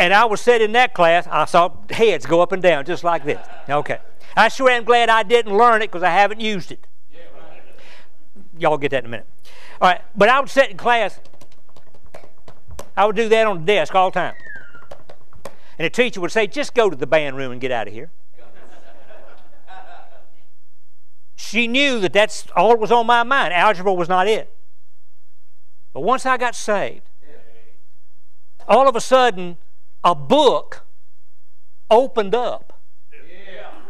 [0.00, 3.04] And I was sitting in that class, I saw heads go up and down just
[3.04, 3.46] like this.
[3.68, 3.98] Okay.
[4.34, 6.86] I sure am glad I didn't learn it because I haven't used it.
[8.58, 9.26] Y'all get that in a minute.
[9.78, 11.20] All right, but I would sit in class,
[12.96, 14.34] I would do that on the desk all the time.
[15.78, 17.92] And the teacher would say, just go to the band room and get out of
[17.92, 18.10] here.
[21.36, 23.52] she knew that that's all that was on my mind.
[23.52, 24.54] Algebra was not it.
[25.92, 27.10] But once I got saved,
[28.66, 29.58] all of a sudden,
[30.04, 30.84] a book
[31.90, 32.80] opened up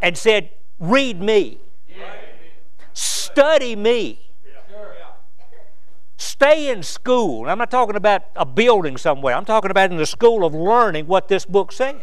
[0.03, 1.59] and said, Read me,
[2.93, 4.27] study me.
[6.17, 7.49] Stay in school.
[7.49, 9.35] I'm not talking about a building somewhere.
[9.35, 11.97] I'm talking about in the school of learning what this book says.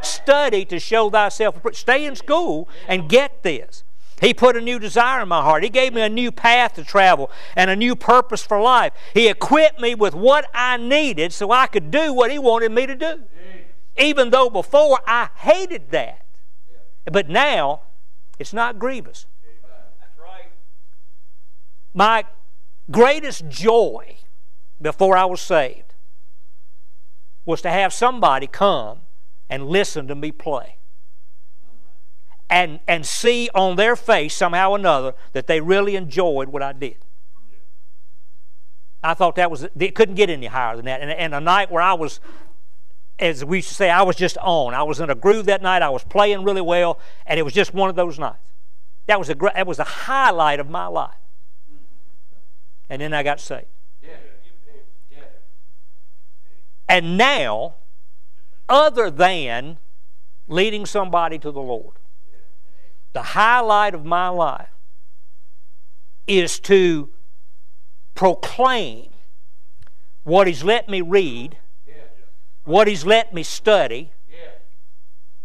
[0.00, 1.58] Study to show thyself.
[1.72, 3.84] Stay in school and get this.
[4.20, 5.62] He put a new desire in my heart.
[5.62, 8.92] He gave me a new path to travel and a new purpose for life.
[9.14, 12.86] He equipped me with what I needed so I could do what He wanted me
[12.86, 13.22] to do.
[13.98, 16.24] Even though before I hated that.
[17.04, 17.82] But now,
[18.38, 19.26] it's not grievous.
[21.94, 22.24] My
[22.90, 24.18] greatest joy
[24.80, 25.94] before I was saved
[27.44, 29.00] was to have somebody come
[29.48, 30.76] and listen to me play
[32.50, 36.72] and, and see on their face somehow or another that they really enjoyed what I
[36.72, 36.96] did.
[39.02, 41.00] I thought that was, it couldn't get any higher than that.
[41.00, 42.20] And, and a night where I was,
[43.18, 44.74] as we say, I was just on.
[44.74, 45.82] I was in a groove that night.
[45.82, 48.38] I was playing really well, and it was just one of those nights.
[49.06, 49.54] That was a, great.
[49.54, 51.14] that was a highlight of my life.
[52.90, 53.66] And then I got saved.
[56.88, 57.74] And now,
[58.68, 59.78] other than
[60.46, 61.96] leading somebody to the Lord,
[63.12, 64.68] the highlight of my life
[66.26, 67.10] is to
[68.14, 69.10] proclaim
[70.24, 71.58] what He's let me read,
[72.68, 74.12] what He's let me study,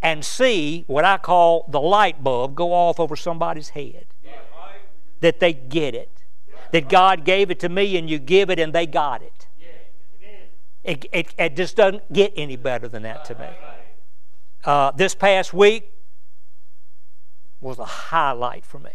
[0.04, 4.06] and see what I call the light bulb go off over somebody's head.
[5.22, 6.24] That they get it.
[6.74, 9.48] That God gave it to me and you give it and they got it.
[10.84, 13.48] It, it, it just doesn't get any better than that to me.
[14.66, 15.94] Uh, this past week
[17.62, 18.92] was a highlight for me.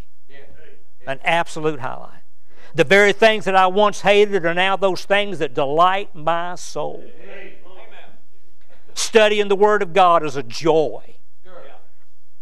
[1.06, 2.20] An absolute highlight.
[2.74, 7.02] The very things that I once hated are now those things that delight my soul.
[8.98, 11.14] Studying the Word of God is a joy.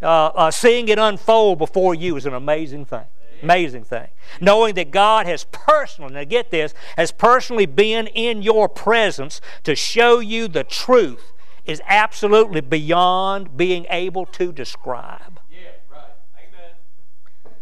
[0.00, 3.04] Uh, uh, seeing it unfold before you is an amazing thing.
[3.42, 4.08] Amazing thing.
[4.40, 9.74] Knowing that God has personally, now get this, has personally been in your presence to
[9.74, 11.32] show you the truth
[11.66, 15.38] is absolutely beyond being able to describe.
[15.50, 15.58] Yeah,
[15.92, 16.00] right.
[16.38, 17.54] Amen.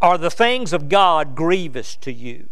[0.00, 2.48] Are the things of God grievous to you?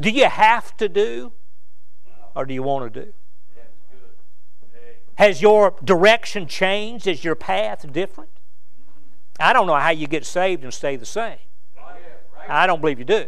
[0.00, 1.32] Do you have to do,
[2.40, 3.12] or do you want to do?
[5.16, 7.06] Has your direction changed?
[7.06, 8.30] Is your path different?
[9.38, 11.36] I don't know how you get saved and stay the same.
[12.48, 13.26] I don't believe you do.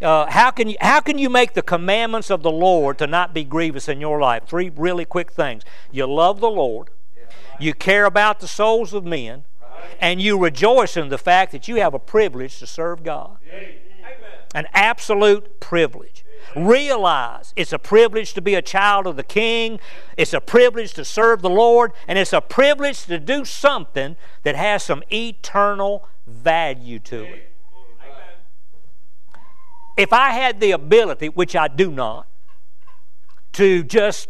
[0.00, 3.32] Uh, how, can you, how can you make the commandments of the Lord to not
[3.32, 4.44] be grievous in your life?
[4.46, 5.62] Three really quick things.
[5.90, 6.90] You love the Lord,
[7.58, 9.44] you care about the souls of men,
[10.00, 13.38] and you rejoice in the fact that you have a privilege to serve God.
[14.54, 16.24] An absolute privilege.
[16.56, 19.80] Realize it's a privilege to be a child of the King,
[20.16, 24.56] it's a privilege to serve the Lord, and it's a privilege to do something that
[24.56, 27.52] has some eternal value to it.
[29.96, 32.28] If I had the ability, which I do not,
[33.52, 34.28] to just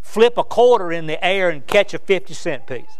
[0.00, 2.98] flip a quarter in the air and catch a 50 cent piece,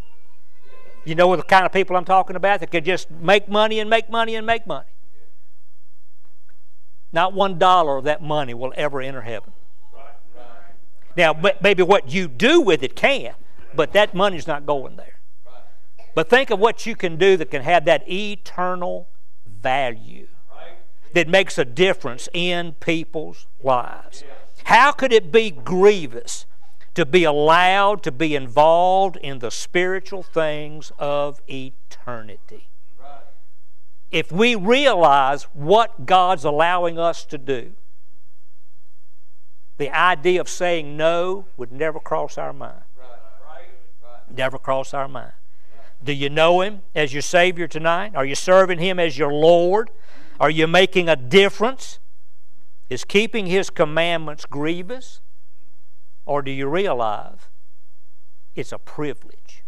[1.05, 3.89] you know the kind of people I'm talking about that could just make money and
[3.89, 4.87] make money and make money.
[7.13, 9.53] Not one dollar of that money will ever enter heaven.
[11.17, 13.35] Now, maybe what you do with it can,
[13.75, 15.19] but that money's not going there.
[16.15, 19.09] But think of what you can do that can have that eternal
[19.47, 20.29] value
[21.15, 24.25] that makes a difference in people's lives.
[24.65, 26.47] How could it be grievous
[26.95, 32.69] to be allowed to be involved in the spiritual things of eternity?
[34.13, 37.73] If we realize what God's allowing us to do,
[39.79, 42.85] the idea of saying no would never cross our mind.
[44.31, 45.33] Never cross our mind.
[46.05, 48.15] Do you know Him as your Savior tonight?
[48.15, 49.91] Are you serving Him as your Lord?
[50.39, 51.99] Are you making a difference?
[52.91, 55.21] Is keeping His commandments grievous?
[56.27, 57.41] Or do you realize
[58.55, 59.65] it's a privilege?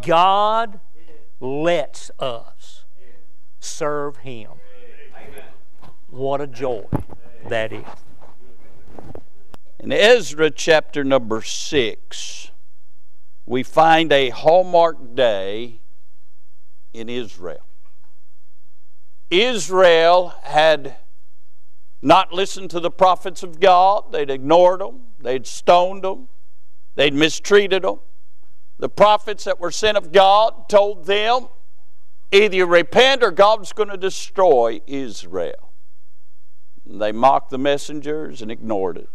[0.00, 0.80] God
[1.40, 2.79] lets us
[3.60, 4.50] serve Him.
[6.08, 6.86] What a joy
[7.48, 7.84] that is.
[9.78, 12.50] In Ezra chapter number 6,
[13.46, 15.80] we find a hallmark day
[16.92, 17.66] in Israel.
[19.30, 20.96] Israel had
[22.02, 26.28] not listened to the prophets of God, they'd ignored them, they'd stoned them,
[26.96, 28.00] they'd mistreated them.
[28.78, 31.48] The prophets that were sent of God told them
[32.32, 35.72] Either you repent or God's going to destroy Israel.
[36.84, 39.08] And they mocked the messengers and ignored it.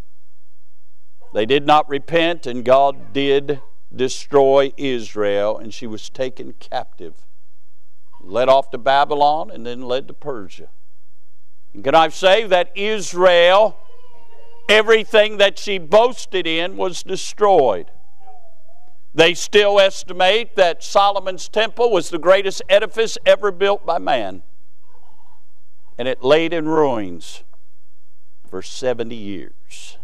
[1.33, 3.61] They did not repent, and God did
[3.93, 7.25] destroy Israel, and she was taken captive,
[8.21, 10.69] led off to Babylon, and then led to Persia.
[11.73, 13.77] And can I say that Israel,
[14.69, 17.91] everything that she boasted in, was destroyed?
[19.15, 24.43] They still estimate that Solomon's temple was the greatest edifice ever built by man.
[25.97, 27.45] And it laid in ruins
[28.49, 29.97] for 70 years.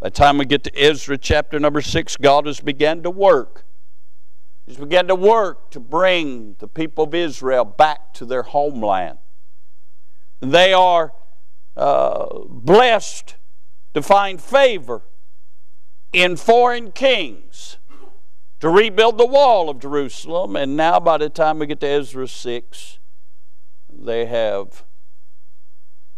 [0.00, 3.64] By the time we get to Ezra chapter number 6, God has begun to work.
[4.66, 9.18] He's begun to work to bring the people of Israel back to their homeland.
[10.40, 11.12] They are
[11.76, 13.36] uh, blessed
[13.94, 15.02] to find favor
[16.12, 17.76] in foreign kings
[18.60, 20.54] to rebuild the wall of Jerusalem.
[20.54, 22.98] And now, by the time we get to Ezra 6,
[23.90, 24.84] they have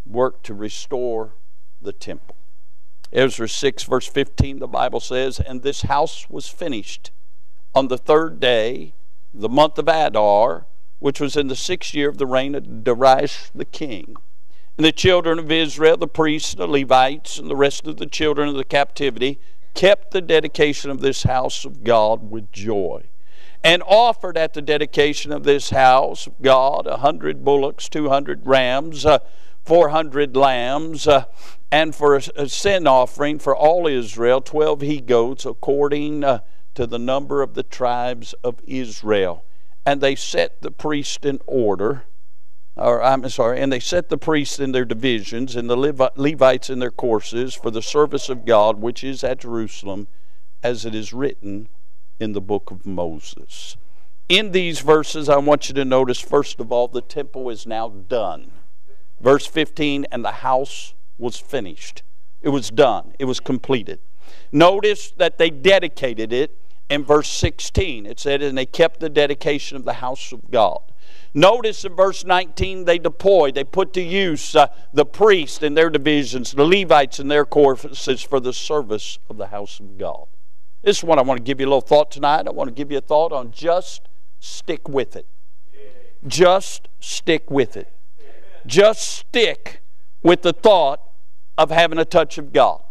[0.05, 1.35] worked to restore
[1.81, 2.37] the temple.
[3.13, 7.11] Ezra 6, verse 15, the Bible says, And this house was finished
[7.75, 8.95] on the third day,
[9.33, 10.67] the month of Adar,
[10.99, 14.15] which was in the sixth year of the reign of Darius the king.
[14.77, 18.49] And the children of Israel, the priests, the Levites, and the rest of the children
[18.49, 19.39] of the captivity,
[19.75, 23.05] kept the dedication of this house of God with joy,
[23.65, 28.47] and offered at the dedication of this house of God a hundred bullocks, two hundred
[28.47, 29.19] rams, uh,
[29.65, 31.25] 400 lambs, uh,
[31.71, 36.41] and for a, a, sin offering for all Israel, 12 he goats, according uh,
[36.75, 39.45] to the number of the tribes of Israel.
[39.87, 42.05] And they set the priest in order,
[42.77, 46.79] or I'm sorry, and they set the priests in their divisions, and the Levites in
[46.79, 50.09] their courses for the service of God, which is at Jerusalem,
[50.63, 51.69] as it is written
[52.19, 53.77] in the book of Moses.
[54.29, 57.89] In these verses, I want you to notice, first of all, the temple is now
[57.89, 58.53] done.
[59.21, 62.03] Verse 15, and the house was finished.
[62.41, 64.01] It was done, it was completed.
[64.51, 66.59] Notice that they dedicated it
[66.89, 68.07] in verse 16.
[68.07, 70.81] It said, and they kept the dedication of the house of God.
[71.35, 75.89] Notice in verse 19, they deployed, they put to use uh, the priests in their
[75.89, 80.27] divisions, the Levites in their courses for the service of the house of God.
[80.83, 82.47] This is what I want to give you a little thought tonight.
[82.47, 84.09] I want to give you a thought on just
[84.41, 85.27] stick with it.
[86.27, 87.93] Just stick with it.
[88.67, 89.81] Just stick
[90.23, 91.01] with the thought
[91.57, 92.83] of having a touch of God.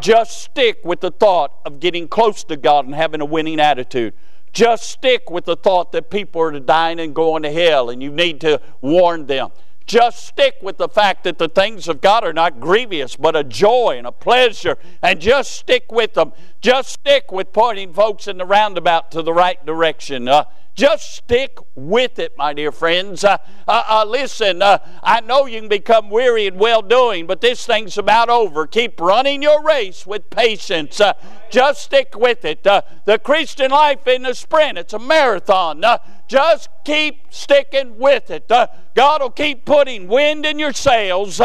[0.00, 4.14] Just stick with the thought of getting close to God and having a winning attitude.
[4.54, 8.10] Just stick with the thought that people are dying and going to hell and you
[8.10, 9.50] need to warn them.
[9.86, 13.44] Just stick with the fact that the things of God are not grievous, but a
[13.44, 16.32] joy and a pleasure, and just stick with them.
[16.62, 20.26] Just stick with pointing folks in the roundabout to the right direction.
[20.26, 20.44] Uh,
[20.74, 23.22] just stick with it, my dear friends.
[23.22, 27.40] Uh, uh, uh, listen, uh, I know you can become weary in well doing, but
[27.40, 28.66] this thing's about over.
[28.66, 31.00] Keep running your race with patience.
[31.00, 31.12] Uh,
[31.50, 32.64] just stick with it.
[32.64, 35.84] The Christian life in a sprint, it's a marathon.
[36.26, 38.48] just keep sticking with it.
[38.48, 41.40] God will keep putting wind in your sails.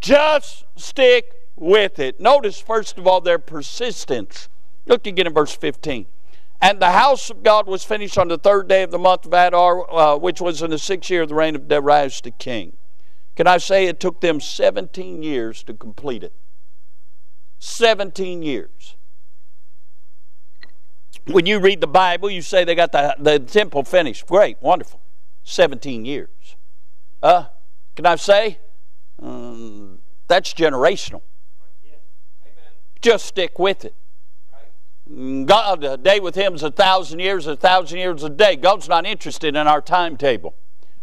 [0.00, 2.20] just stick with it.
[2.20, 4.48] Notice, first of all, their persistence.
[4.86, 6.06] Look again in verse 15.
[6.64, 9.34] And the house of God was finished on the third day of the month of
[9.34, 12.78] Adar, uh, which was in the sixth year of the reign of Darius the king.
[13.36, 16.32] Can I say it took them 17 years to complete it?
[17.58, 18.96] 17 years.
[21.26, 24.26] When you read the Bible, you say they got the, the temple finished.
[24.26, 25.02] Great, wonderful.
[25.42, 26.56] 17 years.
[27.22, 27.44] Uh,
[27.94, 28.58] can I say?
[29.22, 29.98] Um,
[30.28, 31.20] that's generational.
[33.02, 33.94] Just stick with it.
[35.06, 38.56] God, a day with Him is a thousand years, a thousand years a day.
[38.56, 40.54] God's not interested in our timetable.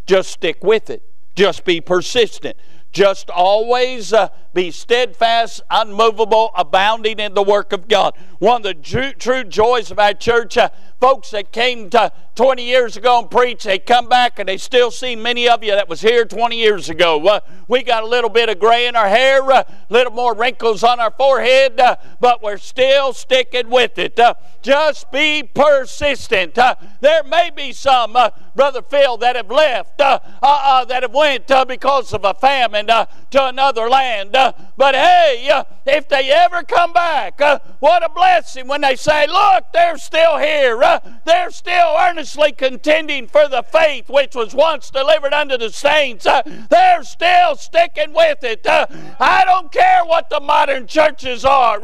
[0.08, 1.04] Just stick with it.
[1.36, 2.58] Just be persistent.
[2.92, 8.14] Just always uh, be steadfast, unmovable, abounding in the work of God.
[8.40, 10.70] One of the true, true joys of our church, uh,
[11.00, 14.92] folks that came to 20 years ago and preached, they come back and they still
[14.92, 17.26] see many of you that was here 20 years ago.
[17.26, 20.36] Uh, we got a little bit of gray in our hair, a uh, little more
[20.36, 24.20] wrinkles on our forehead, uh, but we're still sticking with it.
[24.20, 26.56] Uh, just be persistent.
[26.56, 28.18] there may be some,
[28.56, 33.90] Brother Phil, that have left, that have went because of a famine Uh, to another
[33.90, 34.36] land.
[34.36, 38.96] Uh, but hey, uh, if they ever come back, uh, what a blessing when they
[38.96, 40.82] say, Look, they're still here.
[40.84, 46.26] Uh, they're still earnestly contending for the faith which was once delivered unto the saints.
[46.26, 48.66] Uh, they're still sticking with it.
[48.68, 51.80] I don't care what the modern churches are.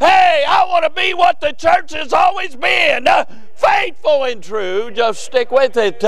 [0.00, 3.06] hey, I want to be what the church has always been
[3.54, 4.90] faithful and true.
[4.90, 6.04] Just stick with it.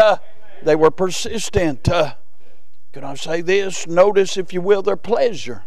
[0.63, 1.89] they were persistent.
[2.93, 3.87] Can I say this?
[3.87, 5.65] Notice, if you will, their pleasure.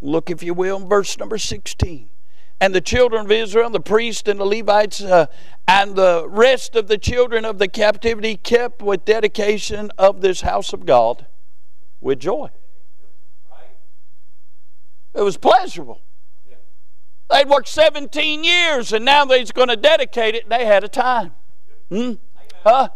[0.00, 2.08] Look, if you will, in verse number 16.
[2.60, 5.26] And the children of Israel, the priests and the Levites, uh,
[5.68, 10.72] and the rest of the children of the captivity kept with dedication of this house
[10.72, 11.26] of God
[12.00, 12.50] with joy.
[15.14, 16.00] It was pleasurable.
[17.30, 20.48] They'd worked 17 years and now they're going to dedicate it.
[20.48, 21.32] They had a time.
[21.90, 22.12] Hmm?
[22.64, 22.88] Huh?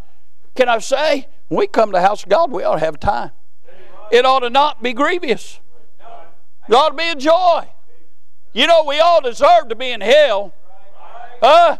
[0.54, 2.98] Can I say, when we come to the house of God, we ought to have
[2.98, 3.30] time.
[4.10, 5.60] It ought to not be grievous.
[6.66, 7.68] It ought to be a joy.
[8.54, 10.54] You know, we all deserve to be in hell.
[11.42, 11.76] Uh,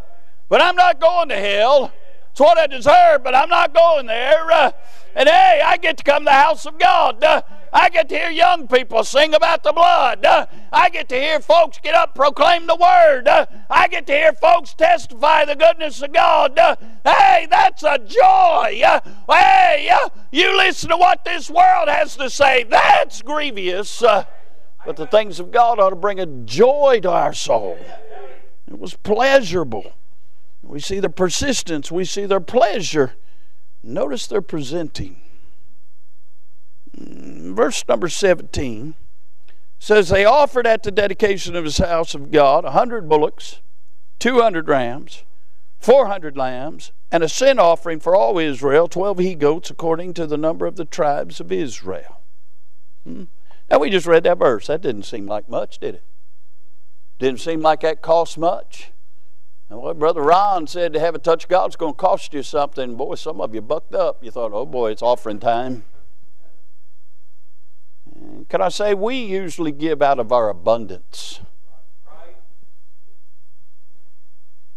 [0.50, 1.90] but I'm not going to hell.
[2.32, 4.52] It's what I deserve, but I'm not going there.
[4.52, 4.72] Uh,
[5.14, 7.22] and hey, I get to come to the house of God.
[7.22, 7.42] Uh,
[7.72, 10.24] I get to hear young people sing about the blood.
[10.24, 13.28] Uh, I get to hear folks get up, proclaim the word.
[13.28, 16.58] Uh, I get to hear folks testify the goodness of God.
[16.58, 18.82] Uh, hey, that's a joy.
[18.84, 22.64] Uh, hey, uh, you listen to what this world has to say.
[22.64, 24.00] That's grievous.
[24.00, 27.78] But the things of God ought to bring a joy to our soul.
[28.66, 29.92] It was pleasurable.
[30.62, 33.14] We see the persistence, we see their pleasure.
[33.82, 35.20] Notice they're presenting.
[36.94, 38.94] Verse number 17
[39.78, 43.60] says, They offered at the dedication of his house of God a hundred bullocks,
[44.18, 45.24] two hundred rams,
[45.80, 50.26] four hundred lambs, and a sin offering for all Israel, twelve he goats, according to
[50.26, 52.20] the number of the tribes of Israel.
[53.04, 53.24] Hmm?
[53.68, 54.68] Now, we just read that verse.
[54.68, 56.04] That didn't seem like much, did it?
[57.18, 58.91] Didn't seem like that cost much.
[59.72, 62.42] And what Brother Ron said to have a touch of God's going to cost you
[62.42, 62.94] something.
[62.94, 64.22] Boy, some of you bucked up.
[64.22, 65.84] You thought, oh boy, it's offering time.
[68.14, 71.40] And can I say, we usually give out of our abundance.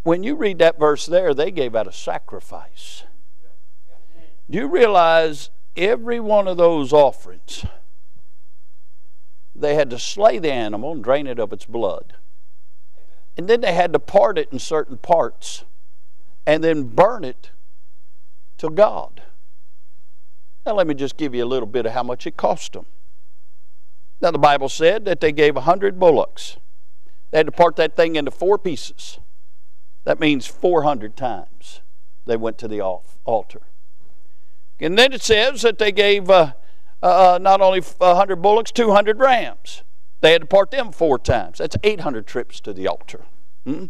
[0.02, 3.04] When you read that verse there, they gave out a sacrifice.
[4.48, 7.66] Do you realize every one of those offerings,
[9.54, 12.14] they had to slay the animal and drain it of its blood.
[13.36, 15.64] And then they had to part it in certain parts
[16.46, 17.50] and then burn it
[18.58, 19.22] to God.
[20.64, 22.86] Now, let me just give you a little bit of how much it cost them.
[24.20, 26.56] Now, the Bible said that they gave a hundred bullocks.
[27.30, 29.18] They had to part that thing into four pieces.
[30.04, 31.82] That means 400 times
[32.24, 33.62] they went to the altar.
[34.80, 36.52] And then it says that they gave uh,
[37.02, 39.82] uh, uh not only 100 bullocks, 200 rams.
[40.20, 41.58] They had to part them four times.
[41.58, 43.26] That's 800 trips to the altar.
[43.64, 43.86] Hmm?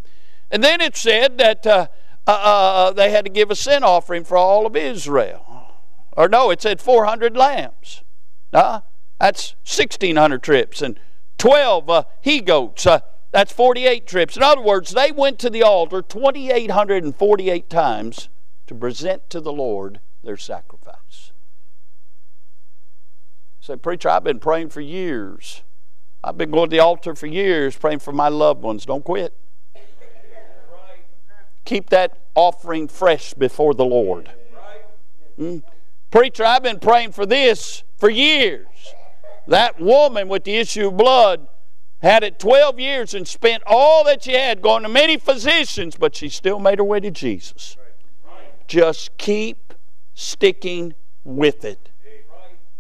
[0.51, 1.87] And then it said that uh,
[2.27, 5.73] uh, uh, they had to give a sin offering for all of Israel.
[6.17, 8.03] Or no, it said 400 lambs.
[8.53, 8.81] Uh,
[9.21, 10.83] that's 1,600 trips.
[10.83, 10.99] And
[11.39, 12.87] 12 he goats.
[13.33, 14.37] That's 48 trips.
[14.37, 18.29] In other words, they went to the altar 2,848 times
[18.67, 21.33] to present to the Lord their sacrifice.
[23.61, 25.63] Say, Preacher, I've been praying for years.
[26.27, 28.85] I've been going to the altar for years praying for my loved ones.
[28.85, 29.33] Don't quit.
[31.65, 34.33] Keep that offering fresh before the Lord.
[35.39, 35.63] Mm.
[36.11, 38.67] Preacher, I've been praying for this for years.
[39.47, 41.47] That woman with the issue of blood
[42.03, 46.17] had it 12 years and spent all that she had going to many physicians, but
[46.17, 47.77] she still made her way to Jesus.
[48.67, 49.75] Just keep
[50.15, 51.91] sticking with it.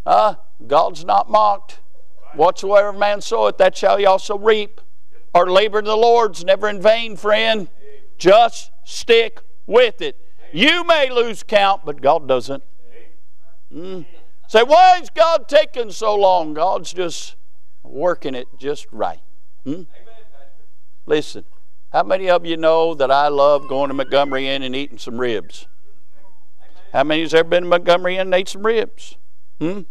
[0.04, 0.34] Uh,
[0.66, 1.78] God's not mocked.
[2.36, 4.80] Whatsoever man soweth, that shall he also reap.
[5.34, 7.68] Our labor in the Lord's never in vain, friend.
[8.18, 10.16] Just stick with it.
[10.52, 12.62] You may lose count, but God doesn't.
[13.72, 14.06] Mm.
[14.48, 16.54] Say, why is God taking so long?
[16.54, 17.36] God's just
[17.82, 19.20] working it just right.
[19.64, 19.82] Hmm?
[21.04, 21.44] Listen,
[21.92, 25.18] how many of you know that I love going to Montgomery Inn and eating some
[25.18, 25.66] ribs?
[26.92, 29.16] How many has ever been to Montgomery Inn and ate some ribs?
[29.60, 29.82] Hmm?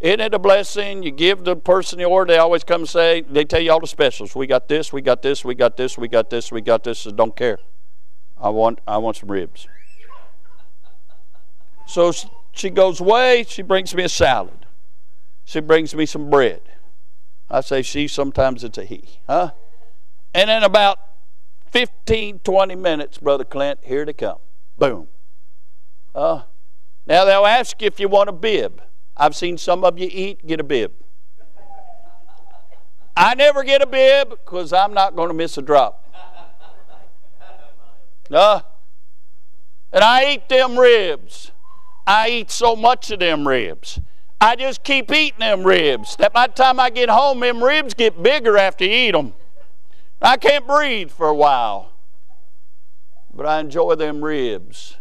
[0.00, 1.02] Isn't it a blessing?
[1.02, 3.86] You give the person the order, they always come say, they tell you all the
[3.86, 4.34] specials.
[4.34, 7.00] We got this, we got this, we got this, we got this, we got this,
[7.00, 7.58] so don't care.
[8.38, 9.68] I want, I want some ribs.
[11.86, 12.12] So
[12.52, 14.64] she goes away, she brings me a salad.
[15.44, 16.62] She brings me some bread.
[17.50, 19.18] I say she, sometimes it's a he.
[19.26, 19.50] Huh?
[20.32, 20.98] And in about
[21.72, 24.38] 15, 20 minutes, Brother Clint, here they come.
[24.78, 25.08] Boom.
[26.14, 26.42] Uh,
[27.06, 28.80] now they'll ask you if you want a bib.
[29.20, 30.92] I've seen some of you eat, get a bib.
[33.14, 36.10] I never get a bib because I'm not going to miss a drop.
[38.30, 38.60] Uh,
[39.92, 41.52] and I eat them ribs.
[42.06, 44.00] I eat so much of them ribs.
[44.40, 46.16] I just keep eating them ribs.
[46.16, 49.34] That by the time I get home, them ribs get bigger after you eat them.
[50.22, 51.92] I can't breathe for a while.
[53.34, 54.96] But I enjoy them ribs.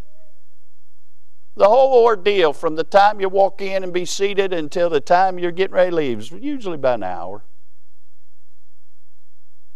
[1.60, 5.38] The whole ordeal from the time you walk in and be seated until the time
[5.38, 7.44] you're getting ready to leave is usually about an hour.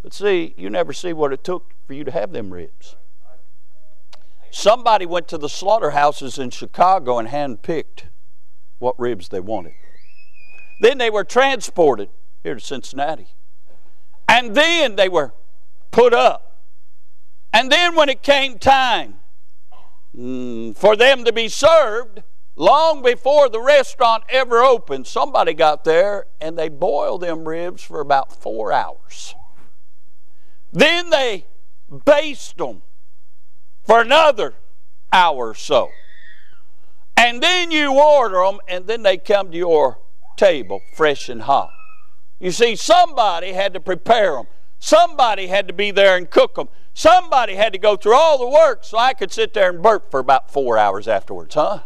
[0.01, 2.95] But see, you never see what it took for you to have them ribs.
[4.49, 8.03] Somebody went to the slaughterhouses in Chicago and handpicked
[8.79, 9.73] what ribs they wanted.
[10.79, 12.07] Then they were transported
[12.43, 13.27] here to Cincinnati.
[14.29, 15.33] And then they were
[15.91, 16.61] put up.
[17.51, 19.15] And then when it came time
[20.17, 22.23] mm, for them to be served,
[22.55, 27.99] long before the restaurant ever opened, somebody got there and they boiled them ribs for
[27.99, 29.35] about four hours.
[30.71, 31.45] Then they
[32.05, 32.81] basted them
[33.83, 34.55] for another
[35.11, 35.89] hour or so.
[37.15, 39.99] And then you order them, and then they come to your
[40.35, 41.71] table fresh and hot.
[42.39, 44.47] You see, somebody had to prepare them.
[44.83, 46.67] Somebody had to be there and cook them.
[46.93, 50.11] Somebody had to go through all the work so I could sit there and burp
[50.11, 51.79] for about four hours afterwards, huh?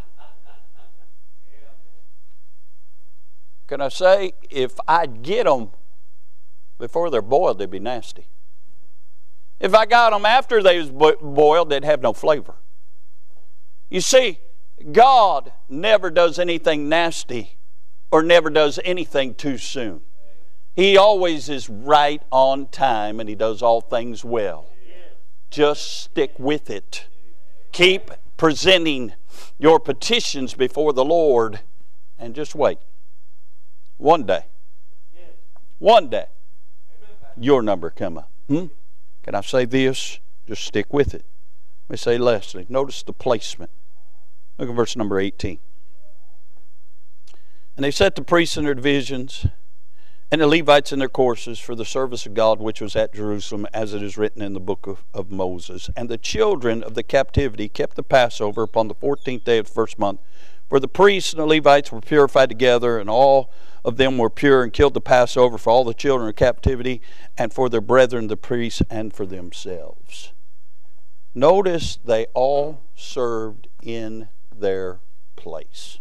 [3.68, 5.70] Can I say, if I'd get them
[6.80, 8.30] before they're boiled, they'd be nasty.
[9.60, 12.56] If I got them after they was boiled, they'd have no flavor.
[13.92, 14.40] You see,
[14.92, 17.60] God never does anything nasty
[18.10, 20.02] or never does anything too soon.
[20.78, 24.70] He always is right on time and He does all things well.
[25.50, 27.08] Just stick with it.
[27.72, 29.14] Keep presenting
[29.58, 31.62] your petitions before the Lord
[32.20, 32.78] and just wait.
[33.98, 34.46] One day.
[35.80, 36.28] One day.
[37.36, 38.32] Your number come up.
[38.48, 38.66] Hmm?
[39.24, 40.20] Can I say this?
[40.48, 41.26] Just stick with it.
[41.90, 42.68] Let me say Leslie.
[42.70, 43.72] Notice the placement.
[44.60, 45.58] Look at verse number 18.
[47.76, 49.48] And they set the priests in their divisions
[50.32, 53.68] and the Levites in their courses for the service of God which was at Jerusalem,
[53.74, 55.90] as it is written in the book of, of Moses.
[55.96, 59.74] And the children of the captivity kept the Passover upon the fourteenth day of the
[59.74, 60.20] first month.
[60.68, 63.50] For the priests and the Levites were purified together, and all
[63.86, 67.02] of them were pure and killed the Passover for all the children of captivity,
[67.38, 70.34] and for their brethren the priests, and for themselves.
[71.34, 75.00] Notice they all served in their
[75.38, 76.00] place.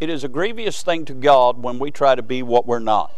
[0.00, 3.14] It is a grievous thing to God when we try to be what we're not.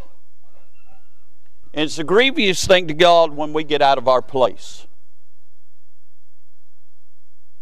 [1.73, 4.85] And it's a grievous thing to God when we get out of our place.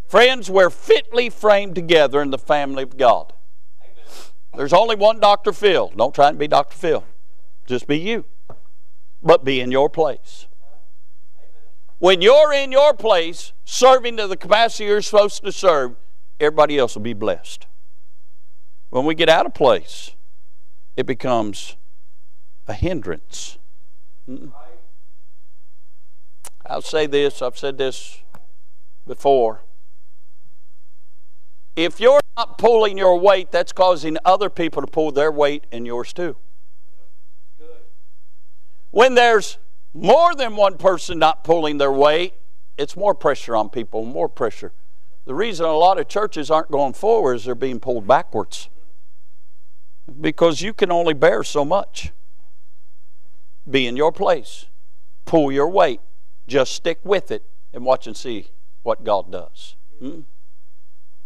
[0.07, 3.31] Friends, we're fitly framed together in the family of God.
[4.57, 5.53] There's only one Dr.
[5.53, 5.93] Phil.
[5.95, 6.75] Don't try and be Dr.
[6.75, 7.05] Phil.
[7.65, 8.25] Just be you.
[9.23, 10.47] But be in your place.
[11.99, 15.95] When you're in your place, serving to the capacity you're supposed to serve,
[16.39, 17.67] everybody else will be blessed.
[18.91, 20.11] When we get out of place,
[20.97, 21.77] it becomes
[22.67, 23.57] a hindrance.
[26.65, 28.21] I'll say this, I've said this
[29.07, 29.61] before.
[31.77, 35.87] If you're not pulling your weight, that's causing other people to pull their weight and
[35.87, 36.35] yours too.
[38.89, 39.57] When there's
[39.93, 42.33] more than one person not pulling their weight,
[42.77, 44.73] it's more pressure on people, more pressure.
[45.23, 48.67] The reason a lot of churches aren't going forward is they're being pulled backwards
[50.19, 52.11] because you can only bear so much.
[53.69, 54.65] Be in your place,
[55.25, 56.01] pull your weight,
[56.47, 57.43] just stick with it,
[57.73, 58.47] and watch and see
[58.83, 59.75] what God does.
[59.99, 60.21] Hmm?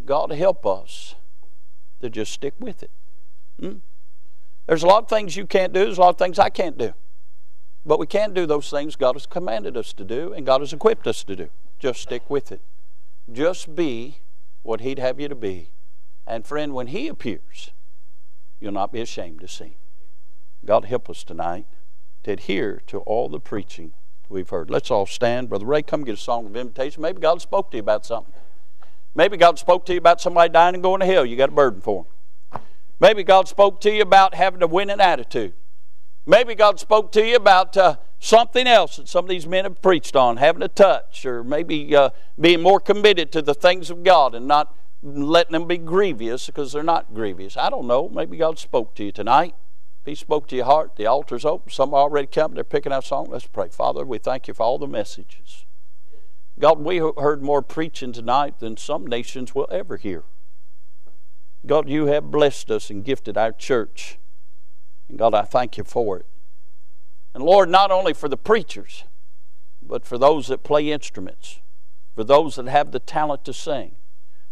[0.06, 1.16] God help us
[2.02, 2.92] to just stick with it.
[3.60, 3.78] Hmm?
[4.68, 6.78] There's a lot of things you can't do, there's a lot of things I can't
[6.78, 6.94] do.
[7.86, 10.74] But we can do those things God has commanded us to do and God has
[10.74, 11.50] equipped us to do.
[11.78, 12.62] Just stick with it.
[13.32, 14.20] Just be
[14.64, 15.70] what He'd have you to be.
[16.26, 17.72] And friend, when He appears,
[18.60, 19.78] you'll not be ashamed to see.
[20.66, 21.68] God help us tonight
[22.24, 23.94] to adhere to all the preaching
[24.30, 24.70] we've heard.
[24.70, 25.50] Let's all stand.
[25.50, 27.02] Brother Ray, come get a song of invitation.
[27.02, 28.34] Maybe God spoke to you about something.
[29.14, 31.26] Maybe God spoke to you about somebody dying and going to hell.
[31.26, 32.06] You got a burden for
[32.52, 32.62] them.
[33.00, 35.54] Maybe God spoke to you about having a winning attitude.
[36.26, 39.82] Maybe God spoke to you about uh, something else that some of these men have
[39.82, 44.04] preached on, having a touch, or maybe uh, being more committed to the things of
[44.04, 44.76] God and not
[45.06, 47.56] letting them be grievous because they're not grievous.
[47.56, 48.10] I don't know.
[48.10, 49.54] Maybe God spoke to you tonight.
[50.02, 51.72] If He spoke to your heart, the altar's open.
[51.72, 52.56] Some are already come.
[52.56, 53.28] They're picking out song.
[53.30, 53.70] Let's pray.
[53.70, 55.66] Father, we thank you for all the messages.
[56.58, 60.24] God, we heard more preaching tonight than some nations will ever hear.
[61.66, 64.18] God, you have blessed us and gifted our church.
[65.08, 66.26] And God, I thank you for it.
[67.34, 69.04] And Lord, not only for the preachers,
[69.82, 71.60] but for those that play instruments,
[72.16, 73.98] for those that have the talent to sing,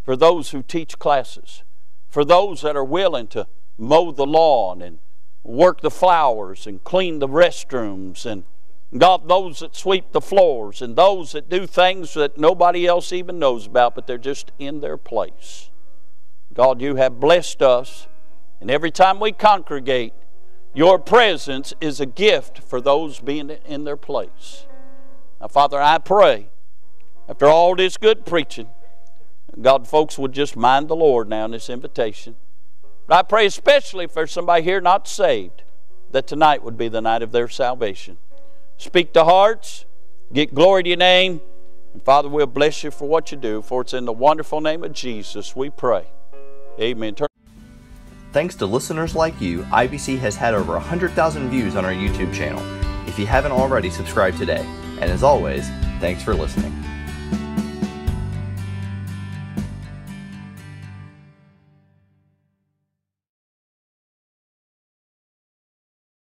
[0.03, 1.63] for those who teach classes,
[2.09, 3.47] for those that are willing to
[3.77, 4.99] mow the lawn and
[5.43, 8.43] work the flowers and clean the restrooms and
[8.97, 13.39] God, those that sweep the floors and those that do things that nobody else even
[13.39, 15.71] knows about, but they're just in their place.
[16.53, 18.07] God, you have blessed us,
[18.61, 20.13] and every time we congregate,
[20.75, 24.67] your presence is a gift for those being in their place.
[25.41, 26.49] Now, Father, I pray,
[27.27, 28.69] after all this good preaching,
[29.61, 32.35] God, folks would just mind the Lord now in this invitation.
[33.07, 35.63] But I pray especially for somebody here not saved,
[36.11, 38.17] that tonight would be the night of their salvation.
[38.77, 39.85] Speak to hearts,
[40.31, 41.41] get glory to your name,
[41.93, 44.83] and Father, we'll bless you for what you do, for it's in the wonderful name
[44.83, 46.05] of Jesus we pray.
[46.79, 47.15] Amen.
[48.31, 52.63] Thanks to listeners like you, IBC has had over 100,000 views on our YouTube channel.
[53.07, 54.65] If you haven't already, subscribe today.
[54.99, 55.67] And as always,
[55.99, 56.73] thanks for listening.